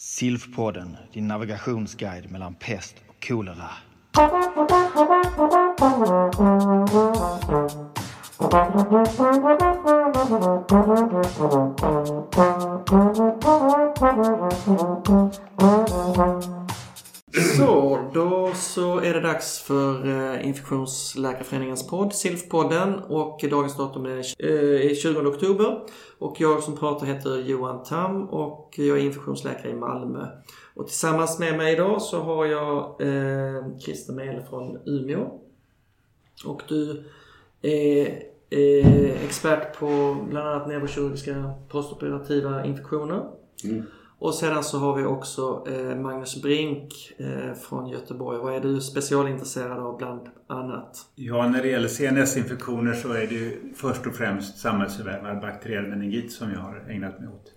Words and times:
Silfpodden, 0.00 0.96
din 1.12 1.26
navigationsguide 1.26 2.30
mellan 2.30 2.54
pest 2.54 2.94
och 3.08 3.26
kolera. 3.28 3.70
Så, 17.32 17.98
då 18.14 18.52
så 18.54 19.00
är 19.00 19.14
det 19.14 19.20
dags 19.20 19.58
för 19.58 20.08
eh, 20.08 20.46
Infektionsläkarföreningens 20.46 21.86
podd, 21.86 22.12
SILF-podden. 22.12 23.02
Och 23.08 23.44
dagens 23.50 23.76
datum 23.76 24.06
är 24.06 24.18
eh, 24.18 24.94
20 24.94 25.28
oktober. 25.28 25.80
Och 26.18 26.40
jag 26.40 26.62
som 26.62 26.76
pratar 26.76 27.06
heter 27.06 27.36
Johan 27.36 27.82
Tam 27.82 28.28
och 28.28 28.74
jag 28.76 28.98
är 28.98 29.02
infektionsläkare 29.02 29.70
i 29.70 29.74
Malmö. 29.74 30.26
Och 30.74 30.86
tillsammans 30.86 31.38
med 31.38 31.56
mig 31.56 31.72
idag 31.72 32.02
så 32.02 32.20
har 32.20 32.46
jag 32.46 33.00
eh, 33.00 33.78
Christer 33.78 34.12
Mele 34.12 34.42
från 34.50 34.78
Umeå. 34.86 35.40
Och 36.44 36.62
du 36.68 37.04
är 37.62 38.22
eh, 38.50 39.24
expert 39.24 39.78
på 39.78 40.16
bland 40.30 40.48
annat 40.48 40.68
neurokirurgiska 40.68 41.52
postoperativa 41.68 42.64
infektioner. 42.64 43.24
Mm. 43.64 43.82
Och 44.20 44.34
sedan 44.34 44.64
så 44.64 44.78
har 44.78 44.96
vi 44.96 45.04
också 45.04 45.64
eh, 45.68 45.96
Magnus 45.96 46.42
Brink 46.42 47.12
eh, 47.16 47.54
från 47.54 47.88
Göteborg. 47.88 48.38
Vad 48.38 48.54
är 48.54 48.60
du 48.60 48.80
specialintresserad 48.80 49.78
av 49.78 49.96
bland 49.96 50.20
annat? 50.46 51.06
Ja, 51.14 51.48
när 51.48 51.62
det 51.62 51.68
gäller 51.68 51.88
CNS-infektioner 51.88 52.94
så 52.94 53.12
är 53.12 53.26
det 53.26 53.34
ju 53.34 53.72
först 53.76 54.06
och 54.06 54.14
främst 54.14 54.58
samhällsförvärvad 54.58 55.40
bakteriell 55.40 55.86
meningit 55.86 56.32
som 56.32 56.52
jag 56.52 56.60
har 56.60 56.90
ägnat 56.90 57.20
mig 57.20 57.28
åt. 57.28 57.52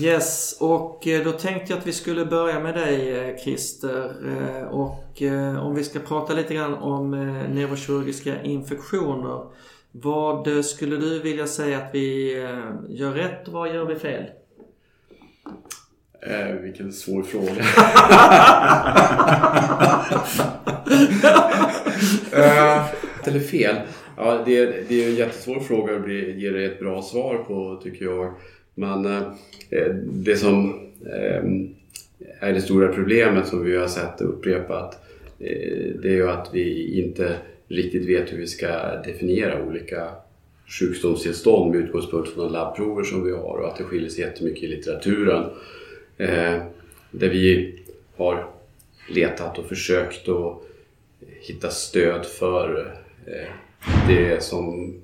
Yes, 0.00 0.56
och 0.60 1.06
eh, 1.06 1.24
då 1.24 1.32
tänkte 1.32 1.72
jag 1.72 1.78
att 1.78 1.86
vi 1.86 1.92
skulle 1.92 2.26
börja 2.26 2.60
med 2.60 2.74
dig 2.74 3.38
Christer. 3.44 4.14
Och 4.70 5.22
om 5.60 5.74
vi 5.74 5.84
ska 5.84 5.98
prata 5.98 6.34
lite 6.34 6.54
grann 6.54 6.74
om 6.74 7.10
neurokirurgiska 7.54 8.42
infektioner. 8.42 9.44
Vad 9.92 10.64
skulle 10.64 10.96
du 10.96 11.18
vilja 11.18 11.46
säga 11.46 11.78
att 11.78 11.94
vi 11.94 12.32
gör 12.88 13.12
rätt 13.12 13.48
och 13.48 13.54
vad 13.54 13.74
gör 13.74 13.84
vi 13.84 13.94
fel? 13.94 14.24
Eh, 16.20 16.54
vilken 16.62 16.92
svår 16.92 17.22
fråga. 17.22 17.64
eh, 22.32 23.02
rätt 23.22 23.28
eller 23.28 23.40
fel? 23.40 23.76
Ja, 24.16 24.42
det, 24.46 24.58
är, 24.58 24.74
det 24.88 25.04
är 25.04 25.08
en 25.08 25.14
jättesvår 25.14 25.60
fråga 25.60 25.96
att 25.96 26.08
ge 26.08 26.50
dig 26.50 26.64
ett 26.64 26.80
bra 26.80 27.02
svar 27.02 27.38
på 27.38 27.80
tycker 27.82 28.04
jag. 28.04 28.34
Men 28.74 29.06
eh, 29.06 29.22
eh 29.70 29.94
det 30.04 30.36
som 30.36 30.80
eh, 31.06 31.42
är 32.40 32.52
det 32.52 32.60
stora 32.60 32.92
problemet 32.92 33.46
som 33.46 33.64
vi 33.64 33.76
har 33.76 33.86
sett 33.86 34.20
upprepat 34.20 35.04
eh, 35.38 35.86
det 36.02 36.08
är 36.08 36.14
ju 36.14 36.28
att 36.28 36.50
vi 36.52 36.98
inte 37.04 37.36
riktigt 37.68 38.08
vet 38.08 38.32
hur 38.32 38.38
vi 38.38 38.46
ska 38.46 38.96
definiera 39.04 39.64
olika 39.64 40.08
sjukdomstillstånd 40.78 41.70
med 41.70 41.80
utgångspunkt 41.80 42.28
från 42.28 42.44
de 42.44 42.52
labbprover 42.52 43.04
som 43.04 43.24
vi 43.24 43.32
har 43.32 43.58
och 43.58 43.68
att 43.68 43.76
det 43.76 43.84
skiljer 43.84 44.10
sig 44.10 44.24
jättemycket 44.24 44.62
i 44.62 44.66
litteraturen. 44.66 45.44
Eh, 46.16 46.62
där 47.10 47.28
vi 47.28 47.74
har 48.16 48.46
letat 49.08 49.58
och 49.58 49.66
försökt 49.66 50.28
att 50.28 50.62
hitta 51.40 51.70
stöd 51.70 52.26
för 52.26 52.96
eh, 53.26 53.52
det 54.08 54.42
som 54.42 54.94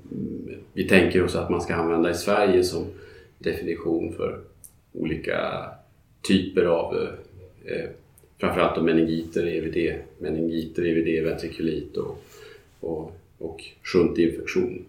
vi 0.73 0.89
tänker 0.89 1.25
oss 1.25 1.35
att 1.35 1.51
man 1.51 1.61
ska 1.61 1.75
använda 1.75 2.11
i 2.11 2.15
Sverige 2.15 2.65
som 2.65 2.85
definition 3.39 4.13
för 4.13 4.41
olika 4.93 5.65
typer 6.23 6.65
av 6.65 6.97
eh, 6.97 7.73
eh, 7.75 7.89
framförallt 8.39 8.77
då 8.77 8.83
meningiter, 8.83 9.47
EVD, 9.47 9.95
meningiter, 10.19 10.87
EVD, 10.87 11.25
ventrikulit 11.25 11.97
och, 11.97 12.25
och, 12.81 13.13
och 13.39 13.65
sjuntinfektion. 13.83 14.85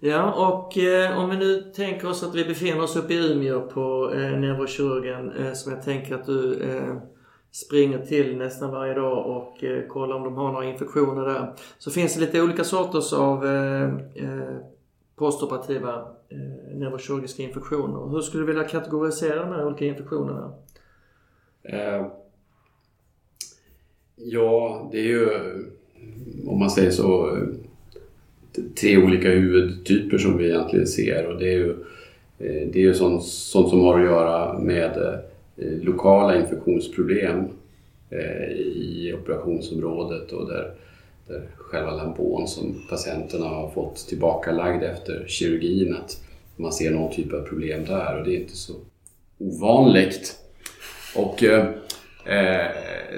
Ja, 0.00 0.48
och 0.48 0.78
eh, 0.78 1.18
om 1.18 1.30
vi 1.30 1.36
nu 1.36 1.72
tänker 1.74 2.08
oss 2.08 2.22
att 2.22 2.34
vi 2.34 2.44
befinner 2.44 2.82
oss 2.82 2.96
uppe 2.96 3.14
i 3.14 3.32
Umeå 3.32 3.60
på 3.60 4.12
eh, 4.14 4.38
neurokirurgen 4.38 5.32
eh, 5.32 5.52
som 5.52 5.72
jag 5.72 5.82
tänker 5.82 6.14
att 6.14 6.26
du 6.26 6.62
eh, 6.62 6.96
springer 7.50 7.98
till 7.98 8.36
nästan 8.36 8.70
varje 8.70 8.94
dag 8.94 9.26
och 9.26 9.64
eh, 9.64 9.86
kollar 9.86 10.16
om 10.16 10.24
de 10.24 10.34
har 10.34 10.52
några 10.52 10.64
infektioner 10.64 11.26
där. 11.26 11.54
Så 11.78 11.90
finns 11.90 12.14
det 12.14 12.20
lite 12.20 12.42
olika 12.42 12.64
sorters 12.64 13.12
av 13.12 13.46
eh, 13.46 13.84
eh, 14.14 14.56
postoperativa 15.16 15.94
eh, 16.28 16.76
neurokirurgiska 16.76 17.42
infektioner. 17.42 18.10
Hur 18.10 18.20
skulle 18.20 18.42
du 18.42 18.46
vilja 18.46 18.64
kategorisera 18.64 19.44
de 19.44 19.52
här 19.52 19.66
olika 19.66 19.84
infektionerna? 19.84 20.52
Eh, 21.62 22.06
ja, 24.16 24.88
det 24.92 24.98
är 24.98 25.06
ju 25.06 25.28
om 26.46 26.58
man 26.58 26.70
säger 26.70 26.90
så 26.90 27.38
tre 28.80 28.96
olika 28.96 29.30
huvudtyper 29.30 30.18
som 30.18 30.38
vi 30.38 30.44
egentligen 30.44 30.86
ser 30.86 31.26
och 31.26 31.38
det 31.38 31.48
är 31.48 31.58
ju, 31.58 31.70
eh, 32.38 32.68
det 32.72 32.78
är 32.78 32.82
ju 32.82 32.94
sånt, 32.94 33.24
sånt 33.24 33.68
som 33.68 33.80
har 33.80 34.00
att 34.00 34.06
göra 34.06 34.58
med 34.58 35.20
eh, 35.56 35.82
lokala 35.82 36.40
infektionsproblem 36.40 37.44
eh, 38.10 38.50
i 38.56 39.14
operationsområdet 39.22 40.32
och 40.32 40.48
där, 40.48 40.72
där 41.26 41.42
själva 41.56 41.90
lampon 41.90 42.48
som 42.48 42.82
patienterna 42.90 43.46
har 43.46 43.70
fått 43.70 43.96
tillbakalagd 43.96 44.82
efter 44.82 45.24
kirurgin 45.26 45.94
att 45.94 46.24
man 46.56 46.72
ser 46.72 46.90
någon 46.90 47.12
typ 47.12 47.32
av 47.32 47.40
problem 47.40 47.84
där 47.84 48.18
och 48.18 48.24
det 48.24 48.36
är 48.36 48.40
inte 48.40 48.56
så 48.56 48.72
ovanligt. 49.38 50.36
Och 51.16 51.44
eh, 51.44 51.68
eh, 52.24 52.66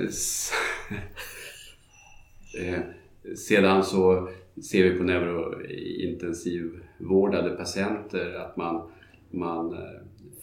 sedan 3.36 3.84
så 3.84 4.28
ser 4.62 4.84
vi 4.90 4.98
på 4.98 5.04
neurointensivvårdade 5.04 7.50
patienter 7.50 8.34
att 8.34 8.56
man, 8.56 8.90
man 9.30 9.72
eh, 9.72 9.78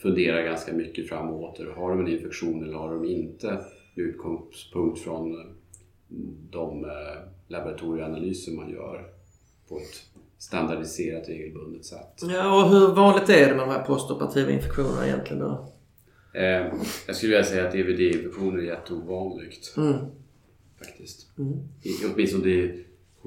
funderar 0.02 0.44
ganska 0.44 0.74
mycket 0.74 1.10
fram 1.10 1.30
och 1.30 1.42
åter. 1.44 1.66
Har 1.76 1.90
de 1.90 2.00
en 2.00 2.08
infektion 2.08 2.64
eller 2.64 2.78
har 2.78 2.94
de 2.94 3.06
inte? 3.06 3.60
Utgångspunkt 3.96 5.00
från 5.00 5.32
eh, 5.32 5.38
de 6.52 6.86
eh, 6.86 6.90
laboratorieanalyser 7.48 8.52
man 8.52 8.70
gör 8.70 9.06
på 9.70 9.78
ett 9.78 10.04
standardiserat 10.38 11.30
regelbundet 11.30 11.86
sätt. 11.86 12.20
Ja, 12.22 12.64
och 12.64 12.70
hur 12.70 12.88
vanligt 12.96 13.30
är 13.30 13.48
det 13.50 13.56
med 13.56 13.68
de 13.68 13.70
här 13.70 13.84
postoperativa 13.84 14.52
infektionerna 14.52 15.06
egentligen 15.08 15.40
då? 15.40 15.68
Eh, 16.34 16.66
jag 17.08 17.16
skulle 17.16 17.30
vilja 17.32 17.44
säga 17.44 17.68
att 17.68 17.74
DVD-infektioner 17.74 18.58
är 18.60 18.64
jätteovanligt 18.64 19.74
Mm. 19.78 19.96
faktiskt. 20.80 21.38
Mm. 21.38 21.54
I- 21.84 22.06
Åtminstone 22.14 22.44
det 22.44 22.74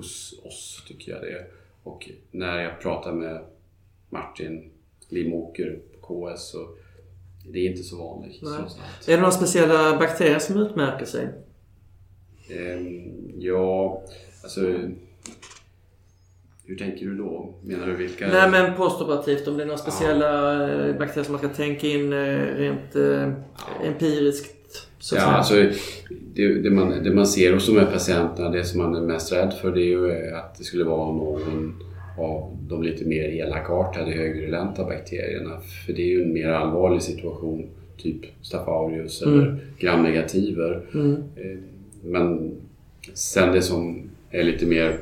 hos 0.01 0.41
oss 0.45 0.85
tycker 0.89 1.13
jag 1.13 1.21
det. 1.21 1.47
Och 1.83 2.11
när 2.31 2.61
jag 2.61 2.81
pratar 2.81 3.13
med 3.13 3.41
Martin 4.09 4.71
Limåker 5.09 5.79
på 6.01 6.31
KS 6.35 6.51
så 6.51 6.69
det 7.49 7.59
är 7.59 7.71
inte 7.71 7.83
så 7.83 7.97
vanligt. 7.97 8.43
Är 8.43 8.67
det 9.07 9.17
några 9.17 9.31
speciella 9.31 9.99
bakterier 9.99 10.39
som 10.39 10.57
utmärker 10.57 11.07
sig? 11.07 11.29
Ehm, 12.51 13.33
ja, 13.39 14.03
alltså 14.43 14.61
hur 16.65 16.77
tänker 16.77 17.07
du 17.07 17.17
då? 17.17 17.55
Menar 17.63 17.87
du 17.87 17.97
vilka? 17.97 18.29
Nej 18.29 18.51
men 18.51 18.77
postoperativt, 18.77 19.49
om 19.49 19.57
det 19.57 19.63
är 19.63 19.67
några 19.67 19.79
speciella 19.79 20.63
eh, 20.69 20.97
bakterier 20.97 21.25
som 21.25 21.33
man 21.33 21.39
ska 21.39 21.49
tänka 21.49 21.87
in 21.87 22.13
eh, 22.13 22.57
rent 22.57 22.97
eh, 22.97 23.33
empiriskt. 23.85 24.60
Så 25.01 25.17
Ja, 25.17 25.23
alltså, 25.23 25.55
det, 26.35 26.55
det, 26.55 26.71
man, 26.71 27.05
det 27.05 27.11
man 27.15 27.27
ser 27.27 27.53
hos 27.53 27.67
de 27.67 27.79
här 27.79 27.87
patienterna, 27.93 28.49
det 28.51 28.65
som 28.65 28.79
man 28.83 28.95
är 28.95 29.01
mest 29.01 29.33
rädd 29.33 29.53
för 29.61 29.71
det 29.71 29.81
är 29.81 29.85
ju 29.85 30.31
att 30.35 30.59
det 30.59 30.65
skulle 30.65 30.85
vara 30.85 31.13
någon 31.13 31.83
av 32.19 32.57
de 32.69 32.83
lite 32.83 33.05
mer 33.05 33.25
elakartade 33.25 34.11
högvirulenta 34.11 34.85
bakterierna. 34.85 35.61
För 35.87 35.93
det 35.93 36.03
är 36.03 36.07
ju 36.07 36.23
en 36.23 36.33
mer 36.33 36.49
allvarlig 36.49 37.03
situation, 37.03 37.67
typ 37.97 38.21
Staphylococcus 38.43 39.23
Mm. 39.23 39.39
eller 39.41 39.59
gramnegativer. 39.79 40.83
Mm. 40.95 41.13
Eh, 41.37 41.59
Men 42.03 42.57
sen 43.15 43.53
det 43.53 43.63
som 43.63 44.11
är 44.31 44.43
lite 44.45 44.67
mer 44.67 44.99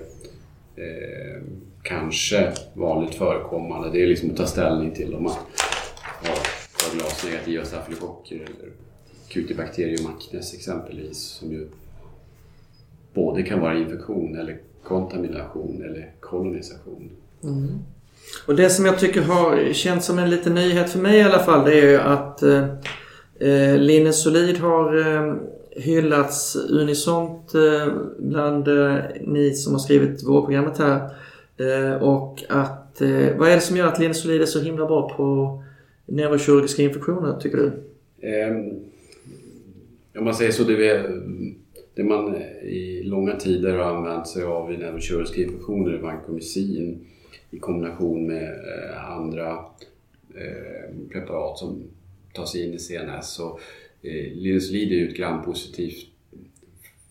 eh, 0.76 1.42
kanske 1.82 2.52
vanligt 2.74 3.14
förekommande, 3.14 3.90
det 3.92 4.02
är 4.02 4.06
liksom 4.06 4.30
att 4.30 4.36
ta 4.36 4.46
ställning 4.46 4.90
till 4.90 5.14
om 5.14 5.22
man 5.22 5.32
har, 6.22 6.28
har 6.28 6.96
glasnegativa 6.98 7.64
stafylokocker 7.64 8.34
eller 8.36 8.72
Cutibacterium 9.28 10.06
acnes 10.06 10.54
exempelvis 10.54 11.18
som 11.18 11.52
ju 11.52 11.68
både 13.14 13.42
kan 13.42 13.60
vara 13.60 13.78
infektion 13.78 14.36
eller 14.36 14.58
kontamination 14.82 15.82
eller 15.84 16.12
kolonisation. 16.20 17.10
Mm. 17.44 17.78
Och 18.46 18.56
det 18.56 18.70
som 18.70 18.84
jag 18.84 18.98
tycker 18.98 19.22
har 19.22 19.72
känts 19.72 20.06
som 20.06 20.18
en 20.18 20.30
liten 20.30 20.54
nyhet 20.54 20.90
för 20.90 20.98
mig 20.98 21.18
i 21.18 21.22
alla 21.22 21.38
fall 21.38 21.64
det 21.64 21.80
är 21.80 21.90
ju 21.90 21.96
att 21.96 22.42
eh, 22.42 22.64
eh, 23.40 23.78
Linnesolid 23.78 24.58
har 24.58 24.96
eh, 24.96 25.34
hyllats 25.70 26.56
unisont 26.56 27.54
eh, 27.54 27.92
bland 28.18 28.68
eh, 28.68 28.96
ni 29.20 29.54
som 29.54 29.72
har 29.72 29.80
skrivit 29.80 30.22
vårprogrammet 30.22 30.78
här. 30.78 31.10
Eh, 31.56 32.02
och 32.02 32.44
att, 32.48 33.00
eh, 33.00 33.36
vad 33.36 33.48
är 33.48 33.54
det 33.54 33.60
som 33.60 33.76
gör 33.76 33.86
att 33.86 33.98
Linnesolid 33.98 34.42
är 34.42 34.46
så 34.46 34.60
himla 34.60 34.86
bra 34.86 35.08
på 35.16 35.58
neurokirurgiska 36.06 36.82
infektioner 36.82 37.40
tycker 37.40 37.56
du? 37.56 37.66
Eh, 38.28 38.54
om 40.18 40.24
man 40.24 40.34
säger 40.34 40.52
så, 40.52 40.64
det, 40.64 40.88
är, 40.88 41.22
det 41.94 42.04
man 42.04 42.36
i 42.62 43.02
långa 43.02 43.36
tider 43.36 43.78
har 43.78 43.96
använt 43.96 44.28
sig 44.28 44.42
av 44.42 44.72
i 44.72 44.76
neurokirurgiska 44.76 45.42
infektioner 45.42 45.92
är 45.92 45.98
vancomycin 45.98 47.06
i 47.50 47.58
kombination 47.58 48.26
med 48.26 48.48
eh, 48.48 49.10
andra 49.10 49.64
eh, 50.34 51.08
preparat 51.12 51.58
som 51.58 51.82
tas 52.32 52.56
in 52.56 52.74
i 52.74 52.78
CNS. 52.78 53.38
Och, 53.38 53.60
eh, 54.02 54.32
Linezolid 54.32 54.92
är 54.92 54.96
ju 54.96 55.08
ett 55.08 55.16
grampositivt 55.16 56.06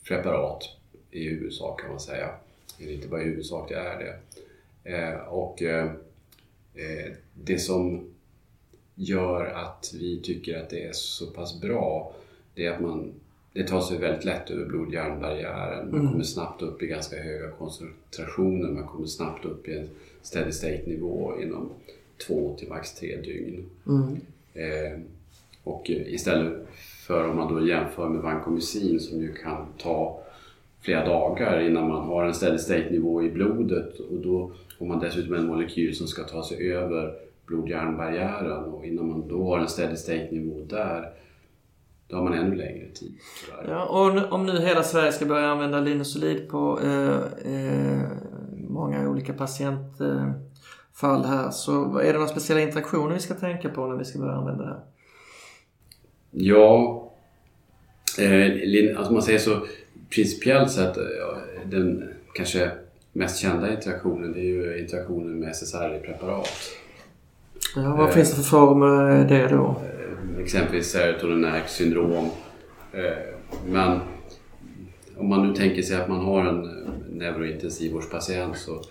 preparat 0.07 0.63
i 1.12 1.30
huvudsak 1.30 1.81
kan 1.81 1.89
man 1.89 2.00
säga. 2.00 2.30
Eller 2.80 2.94
inte 2.94 3.07
bara 3.07 3.21
i 3.21 3.25
huvudsak, 3.25 3.69
det 3.69 3.75
är 3.75 4.00
det. 4.00 4.15
Eh, 4.92 5.19
och 5.19 5.62
eh, 5.62 5.86
eh, 6.75 7.13
det 7.33 7.57
som 7.57 8.13
gör 8.95 9.45
att 9.45 9.94
vi 10.00 10.21
tycker 10.21 10.57
att 10.57 10.69
det 10.69 10.83
är 10.83 10.94
så 10.94 11.27
pass 11.27 11.62
bra 11.62 12.13
det 12.57 12.65
är 12.65 12.71
att 12.71 12.81
man 12.81 13.12
det 13.54 13.63
tar 13.68 13.81
sig 13.81 13.98
väldigt 13.98 14.25
lätt 14.25 14.50
över 14.50 14.65
blod-hjärnbarriären. 14.65 15.92
Man 15.92 16.00
Mm. 16.00 16.12
kommer 16.12 16.24
snabbt 16.24 16.62
upp 16.62 16.83
i 16.83 16.88
ganska 16.88 17.15
höga 17.24 17.51
koncentrationer. 17.51 18.69
Man 18.69 18.88
kommer 18.88 19.07
snabbt 19.07 19.45
upp 19.45 19.68
i 19.68 19.77
en 19.77 19.89
steady 20.21 20.51
state 20.51 20.81
nivå 20.86 21.33
inom 21.42 21.69
två 22.27 22.56
till 22.59 22.69
max 22.69 22.94
tre 22.94 23.15
dygn. 23.21 23.65
Mm. 23.88 24.15
Eh, 24.54 25.00
och 25.63 25.89
istället 25.89 26.54
för 27.07 27.30
om 27.30 27.36
man 27.36 27.54
då 27.54 27.68
jämför 27.68 28.09
med 28.09 28.21
vancomycin 28.21 29.00
som 29.00 29.21
ju 29.21 29.33
kan 29.33 29.65
ta 29.77 30.19
flera 30.81 31.06
dagar 31.06 31.60
innan 31.60 31.88
man 31.88 32.06
har 32.07 32.25
en 32.25 32.33
steady 32.33 32.57
state 32.57 32.89
nivå 32.92 33.24
i 33.24 33.30
blodet 33.30 34.00
och 34.00 34.19
då 34.19 34.51
har 34.80 34.86
man 34.88 35.00
dessutom 35.00 35.33
en 35.33 35.45
molekyl 35.48 35.95
som 35.95 36.07
ska 36.07 36.24
ta 36.24 36.44
sig 36.44 36.71
över 36.71 37.13
blod-hjärnbarriären 37.45 38.63
och 38.63 38.86
innan 38.86 39.07
man 39.10 39.27
då 39.27 39.44
har 39.44 39.60
en 39.60 39.68
steady 39.68 39.95
state 39.95 40.27
nivå 40.31 40.62
där 40.69 41.10
då 42.07 42.15
har 42.15 42.24
man 42.24 42.33
ännu 42.33 42.56
längre 42.56 42.88
tid. 42.94 43.13
Ja, 43.68 43.86
och 43.86 44.33
om 44.33 44.45
nu 44.45 44.59
hela 44.59 44.83
Sverige 44.83 45.12
ska 45.12 45.25
börja 45.25 45.48
använda 45.48 45.80
linezolid 45.80 46.50
på 46.50 46.80
eh, 46.83 47.54
eh, 47.54 48.01
många 48.69 49.09
olika 49.09 49.33
patientfall 49.33 51.25
här 51.25 51.50
så 51.51 51.98
är 51.98 52.06
det 52.07 52.13
några 52.13 52.27
speciella 52.27 52.62
interaktioner 52.62 53.13
vi 53.13 53.19
ska 53.19 53.33
tänka 53.33 53.69
på 53.69 53.88
när 53.88 53.95
vi 53.95 54.06
ska 54.06 54.19
börja 54.19 54.33
använda 54.33 54.63
det 54.63 54.69
här? 54.69 54.80
Ja, 56.31 57.04
eh, 58.19 58.98
alltså 58.98 59.13
man 59.13 59.21
säger 59.21 59.39
så 59.39 59.60
principiellt 60.15 60.71
sett, 60.71 60.98
eh, 60.98 61.03
den 61.65 62.10
kanske 62.36 62.71
mest 63.13 63.38
kända 63.38 63.74
interaktionen 63.74 64.33
det 64.33 64.39
är 64.39 64.44
ju 64.44 64.80
interaktionen 64.80 65.39
med 65.39 65.50
SSRI-preparat. 65.50 66.50
Ja, 67.75 67.95
vad 67.98 68.07
Eh. 68.07 68.13
finns 68.13 68.30
det 68.30 68.36
för 68.36 68.44
former 68.44 69.25
det 69.30 69.48
då? 69.48 69.81
Exempelvis 70.39 70.91
serotoninärkt 70.91 71.71
syndrom. 71.71 72.29
Eh, 72.94 73.35
men 73.68 74.00
om 75.18 75.29
man 75.29 75.47
nu 75.47 75.56
tänker 75.56 75.81
sig 75.81 76.01
att 76.01 76.09
man 76.09 76.25
har 76.25 76.45
en 76.45 76.65
eh, 76.65 76.94
neurointensivvårdspatient 77.09 78.57
så 78.57 78.83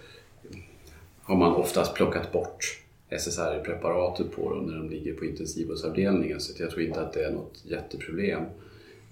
har 1.22 1.36
man 1.36 1.54
oftast 1.54 1.94
plockat 1.94 2.32
bort 2.32 2.82
SSRI-preparatet 3.10 4.32
på 4.32 4.54
dem 4.54 4.66
när 4.66 4.76
de 4.76 4.90
ligger 4.90 5.14
på 5.14 5.24
intensivvårdsavdelningen 5.24 6.40
så 6.40 6.62
jag 6.62 6.70
tror 6.70 6.82
inte 6.82 7.00
att 7.00 7.12
det 7.12 7.24
är 7.24 7.32
något 7.32 7.62
jätteproblem. 7.64 8.42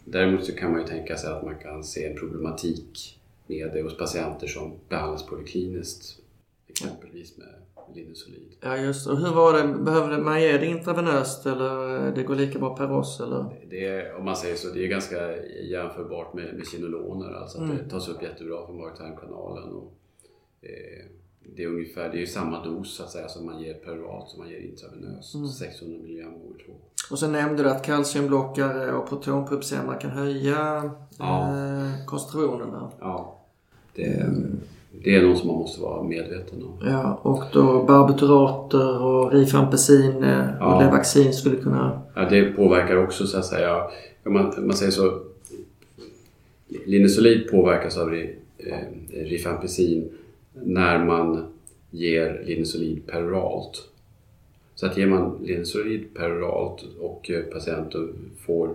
Däremot 0.05 0.45
så 0.45 0.53
kan 0.53 0.73
man 0.73 0.81
ju 0.81 0.87
tänka 0.87 1.17
sig 1.17 1.33
att 1.33 1.45
man 1.45 1.55
kan 1.59 1.85
se 1.85 2.07
en 2.07 2.17
problematik 2.17 3.21
med 3.47 3.71
det 3.73 3.83
hos 3.83 3.97
patienter 3.97 4.47
som 4.47 4.73
behandlas 4.89 5.27
polikliniskt, 5.27 6.19
exempelvis 6.69 7.37
med 7.39 7.64
linezolid. 7.95 8.57
Ja 8.61 8.77
just 8.77 9.07
och 9.07 9.19
hur 9.19 9.35
var 9.35 9.53
det, 9.53 9.75
behövde 9.75 10.19
man 10.19 10.43
ge 10.43 10.59
det 10.59 10.67
intravenöst 10.67 11.47
eller 11.47 12.11
det 12.15 12.23
går 12.23 12.35
lika 12.35 12.59
bra 12.59 12.77
per 12.77 12.93
oss 12.93 13.21
eller? 13.21 13.45
Det 13.71 13.85
är, 13.87 14.17
om 14.17 14.25
man 14.25 14.37
säger 14.37 14.57
så, 14.57 14.69
det 14.69 14.85
är 14.85 14.89
ganska 14.89 15.37
jämförbart 15.71 16.35
med, 16.35 16.55
med 16.55 16.67
kinoloner. 16.69 17.33
Alltså 17.33 17.63
att 17.63 17.69
det 17.79 17.91
tas 17.91 18.09
upp 18.09 18.23
jättebra 18.23 18.67
från 18.67 18.77
mag-tarmkanalen. 18.77 19.73
Och, 19.73 19.93
eh, 20.63 21.05
det 21.57 21.63
är 21.63 21.69
ungefär, 21.69 22.09
det 22.13 22.23
är 22.23 22.27
samma 22.27 22.65
dos 22.65 22.97
så 22.97 23.03
att 23.03 23.11
säga 23.11 23.29
som 23.29 23.47
man 23.47 23.61
ger 23.63 23.75
peroralt 23.75 24.29
som 24.31 24.41
man 24.41 24.49
ger 24.51 24.59
intravenöst. 24.61 25.33
600 25.59 25.97
mg 25.99 26.23
gånger 26.23 26.65
2. 26.67 26.73
Och 27.11 27.19
sen 27.19 27.33
nämnde 27.33 27.63
du 27.63 27.71
att 27.71 27.85
kalciumblockare 27.85 28.93
och 28.93 29.09
protonpumpshämmare 29.09 30.01
kan 30.01 30.11
höja 30.11 30.91
Ja. 31.19 31.41
eh, 31.43 32.07
koncentrationen 32.07 32.71
där. 32.71 32.89
Ja, 33.01 33.41
det, 33.95 34.27
det 35.03 35.17
är 35.17 35.23
något 35.23 35.39
som 35.39 35.49
man 35.49 35.57
måste 35.57 35.81
vara 35.81 36.03
medveten 36.03 36.63
om. 36.63 36.89
Ja, 36.89 37.21
och 37.23 37.43
då 37.53 37.83
barbiturater 37.83 39.03
och 39.03 39.33
rifampicin 39.33 40.25
eh, 40.25 40.41
och 40.41 40.55
Ja. 40.61 40.81
Levaxin 40.81 41.33
skulle 41.33 41.57
kunna... 41.57 42.03
Ja, 42.15 42.29
det 42.31 42.45
påverkar 42.45 42.97
också 42.97 43.27
så 43.27 43.39
att 43.39 43.47
säga, 43.47 43.83
om 44.25 44.33
man, 44.33 44.59
om 44.59 44.67
man 44.67 44.77
säger 44.77 44.93
så, 44.93 45.21
linezolid 46.87 47.51
påverkas 47.51 47.99
av 47.99 48.15
eh, 48.15 48.25
rifampicin 49.13 50.09
när 50.53 51.05
man 51.05 51.47
ger 51.91 52.43
linezolid 52.47 53.07
peroralt. 53.07 53.89
Så 54.75 54.87
att 54.87 54.97
ger 54.97 55.07
man 55.07 55.39
linezolid 55.43 56.15
peroralt 56.15 56.85
och 57.01 57.31
eh, 57.31 57.43
patienten 57.43 58.15
får 58.47 58.75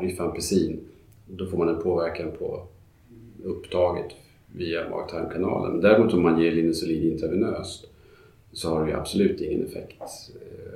rifampicin 0.00 0.80
då 1.26 1.46
får 1.46 1.58
man 1.58 1.68
en 1.68 1.82
påverkan 1.82 2.30
på 2.38 2.62
upptaget 3.44 4.06
via 4.52 4.88
mag-tarmkanalen. 4.88 5.72
Men 5.72 5.80
däremot 5.80 6.12
om 6.14 6.22
man 6.22 6.38
ger 6.40 6.52
linezolid 6.52 7.12
intravenöst 7.12 7.84
så 8.52 8.70
har 8.74 8.84
det 8.84 8.90
ju 8.90 8.96
absolut 8.96 9.40
ingen 9.40 9.66
effekt. 9.66 10.02
Eh, 10.02 10.72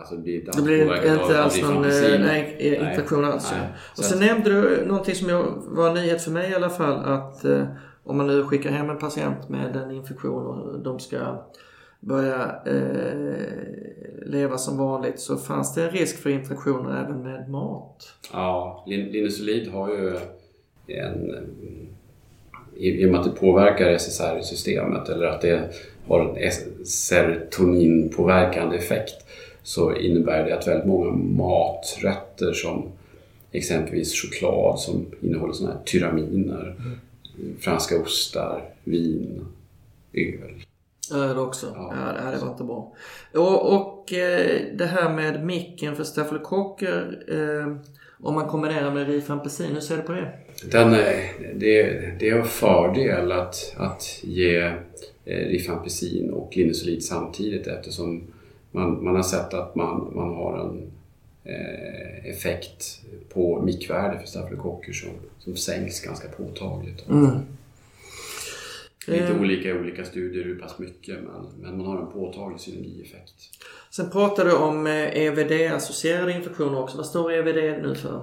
Alltså 0.00 0.14
det 0.14 0.22
blir 0.22 0.34
inte 0.34 0.52
Det 0.56 0.62
blir 0.62 1.12
inte 1.12 1.42
alls 1.42 1.62
någon 1.62 1.84
eh, 1.84 2.20
nej, 2.20 2.56
eh, 2.58 2.72
interaktion 2.90 3.24
alls. 3.24 3.52
Och 3.90 3.96
Så 3.96 4.02
sen 4.02 4.18
nämnde 4.26 4.50
du 4.50 4.86
någonting 4.86 5.14
som 5.14 5.28
jag, 5.28 5.62
var 5.66 5.88
en 5.88 5.94
nyhet 5.94 6.22
för 6.22 6.30
mig 6.30 6.50
i 6.50 6.54
alla 6.54 6.70
fall 6.70 7.04
att 7.04 7.44
eh, 7.44 7.64
om 8.04 8.16
man 8.16 8.26
nu 8.26 8.44
skickar 8.44 8.70
hem 8.70 8.90
en 8.90 8.98
patient 8.98 9.48
med 9.48 9.76
en 9.76 9.90
infektion 9.90 10.46
och 10.46 10.78
de 10.80 10.98
ska 11.00 11.42
börja 12.00 12.54
eh, 12.66 14.26
leva 14.26 14.58
som 14.58 14.78
vanligt 14.78 15.20
så 15.20 15.36
fanns 15.36 15.74
det 15.74 15.84
en 15.84 15.90
risk 15.90 16.16
för 16.22 16.30
interaktioner 16.30 17.04
även 17.04 17.22
med 17.22 17.50
mat. 17.50 18.12
Ja, 18.32 18.84
lin- 18.86 19.12
linezolid 19.12 19.68
har 19.72 19.88
ju 19.88 20.16
en... 20.86 21.30
I, 22.80 23.02
I 23.02 23.06
och 23.06 23.10
med 23.10 23.20
att 23.20 23.26
det 23.34 23.40
påverkar 23.40 23.90
SSRI-systemet 23.90 25.08
eller 25.08 25.26
att 25.26 25.40
det 25.40 25.70
har 26.06 26.38
en 26.38 26.52
serotoninpåverkande 26.86 28.76
effekt 28.76 29.26
så 29.62 29.94
innebär 29.96 30.44
det 30.44 30.58
att 30.58 30.68
väldigt 30.68 30.86
många 30.86 31.10
maträtter 31.10 32.52
som 32.52 32.92
exempelvis 33.52 34.22
choklad 34.22 34.78
som 34.78 35.06
innehåller 35.20 35.52
sådana 35.52 35.74
här 35.74 35.84
tyraminer, 35.84 36.74
franska 37.60 38.00
ostar, 38.00 38.62
vin, 38.84 39.46
öl. 40.12 40.64
Öl 41.14 41.38
också. 41.38 41.66
Ja. 41.74 41.94
Ja, 42.00 42.30
det, 42.30 42.36
det 42.36 42.44
var 42.44 42.52
inte 42.52 42.64
bra. 42.64 42.92
Och, 43.34 43.74
och 43.74 44.12
eh, 44.12 44.60
det 44.74 44.86
här 44.86 45.14
med 45.14 45.44
micken 45.44 45.96
för 45.96 46.04
stafylokocker 46.04 47.24
eh, 47.28 47.76
om 48.22 48.34
man 48.34 48.48
kombinerar 48.48 48.90
med 48.90 49.06
rifampicin, 49.06 49.74
hur 49.74 49.80
ser 49.80 49.96
du 49.96 50.02
på 50.02 50.12
det? 50.12 50.32
Den, 50.64 50.94
eh, 50.94 51.24
det, 51.54 51.82
det 52.18 52.28
är 52.28 52.36
en 52.36 52.44
fördel 52.44 53.32
att, 53.32 53.74
att 53.76 54.20
ge 54.22 54.58
eh, 55.24 55.48
rifampicin 55.48 56.30
och 56.30 56.56
linezolid 56.56 57.04
samtidigt 57.04 57.66
eftersom 57.66 58.22
man, 58.70 59.04
man 59.04 59.16
har 59.16 59.22
sett 59.22 59.54
att 59.54 59.74
man, 59.74 60.12
man 60.14 60.34
har 60.34 60.58
en 60.58 60.90
eh, 61.44 62.30
effekt 62.30 63.00
på 63.28 63.62
mikvärde 63.62 64.18
för 64.18 64.26
stafylokocker 64.26 64.92
som, 64.92 65.10
som 65.38 65.56
sänks 65.56 66.00
ganska 66.00 66.28
påtagligt. 66.28 67.08
Mm. 67.08 67.30
Lite 69.06 69.24
Eh. 69.24 69.40
olika 69.40 69.68
i 69.68 69.72
olika 69.72 70.04
studier 70.04 70.44
hur 70.44 70.58
pass 70.58 70.78
mycket 70.78 71.14
men, 71.14 71.46
men 71.60 71.78
man 71.78 71.86
har 71.86 72.00
en 72.00 72.12
påtaglig 72.12 72.60
synergieffekt. 72.60 73.34
Sen 73.90 74.10
pratar 74.10 74.44
du 74.44 74.56
om 74.56 74.86
EVD-associerade 74.86 76.32
infektioner 76.32 76.82
också. 76.82 76.96
Vad 76.96 77.06
står 77.06 77.32
EVD 77.32 77.82
nu 77.82 77.94
för? 77.94 78.22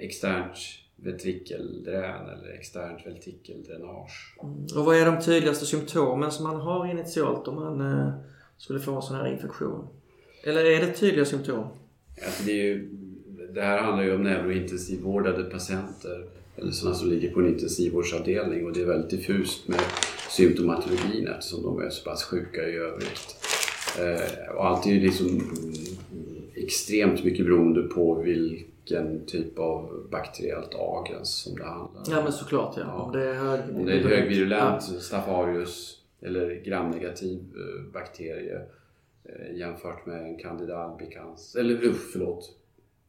Externt 0.00 0.56
ventrikeldrän 1.02 2.28
eller 2.28 2.54
externt 2.58 3.06
ventrikeldränage. 3.06 4.34
Och 4.76 4.84
vad 4.84 4.96
är 4.96 5.06
de 5.06 5.22
tydligaste 5.22 5.66
symptomen 5.66 6.30
som 6.30 6.44
man 6.44 6.60
har 6.60 6.90
initialt 6.90 7.48
om 7.48 7.54
man 7.54 7.80
eh, 7.80 8.12
skulle 8.56 8.80
få 8.80 8.96
en 8.96 9.02
sån 9.02 9.16
här 9.16 9.32
infektion? 9.32 9.88
Eller 10.44 10.64
är 10.64 10.80
det 10.80 10.92
tydliga 10.92 11.24
symptom? 11.24 11.66
Alltså 12.26 12.44
det, 12.44 12.52
ju, 12.52 12.88
det 13.54 13.62
här 13.62 13.78
handlar 13.78 14.04
ju 14.04 14.14
om 14.14 14.22
neurointensivvårdade 14.22 15.44
patienter 15.44 16.26
eller 16.56 16.72
sådana 16.72 16.96
som 16.96 17.08
ligger 17.08 17.30
på 17.30 17.40
en 17.40 17.48
intensivvårdsavdelning 17.48 18.66
och 18.66 18.72
det 18.72 18.80
är 18.80 18.86
väldigt 18.86 19.10
diffust 19.10 19.68
med 19.68 19.80
symptomatologin 20.30 21.28
eftersom 21.28 21.62
de 21.62 21.80
är 21.80 21.90
så 21.90 22.10
pass 22.10 22.24
sjuka 22.24 22.68
i 22.68 22.76
övrigt. 22.76 23.36
Eh, 23.98 24.54
och 24.54 24.66
allt 24.66 24.86
är 24.86 24.90
ju 24.90 25.00
liksom 25.00 25.26
mm, 25.26 25.42
extremt 26.64 27.24
mycket 27.24 27.46
beroende 27.46 27.82
på 27.82 28.14
vilken 28.14 29.26
typ 29.26 29.58
av 29.58 30.08
bakteriellt 30.10 30.74
agens 30.74 31.34
som 31.34 31.56
det 31.56 31.64
handlar 31.64 32.00
om. 32.00 32.06
Ja 32.10 32.22
men 32.22 32.32
såklart 32.32 32.74
ja. 32.76 32.82
Ja. 32.86 32.92
Om 32.92 33.12
det 33.12 33.24
är 33.24 33.34
hög... 33.34 33.60
Om 33.76 33.86
det 33.86 33.92
är 33.92 33.96
en 33.96 34.08
högvirulent 34.08 34.82
staphylococcus 34.82 36.00
eller 36.22 36.54
gramnegativ 36.64 37.38
eh, 37.38 37.92
bakterie 37.92 38.60
eh, 39.24 39.56
jämfört 39.56 40.06
med 40.06 40.22
en 40.22 40.38
candida 40.38 40.78
albicans, 40.78 41.56
eller 41.56 41.84
uff, 41.84 42.10
förlåt, 42.12 42.56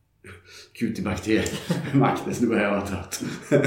Cutibakterium 0.74 2.04
acnes, 2.04 2.42
nu 2.42 2.48
börjar 2.48 2.64
jag 2.64 2.72
vara 2.72 2.86
trött. 2.86 3.24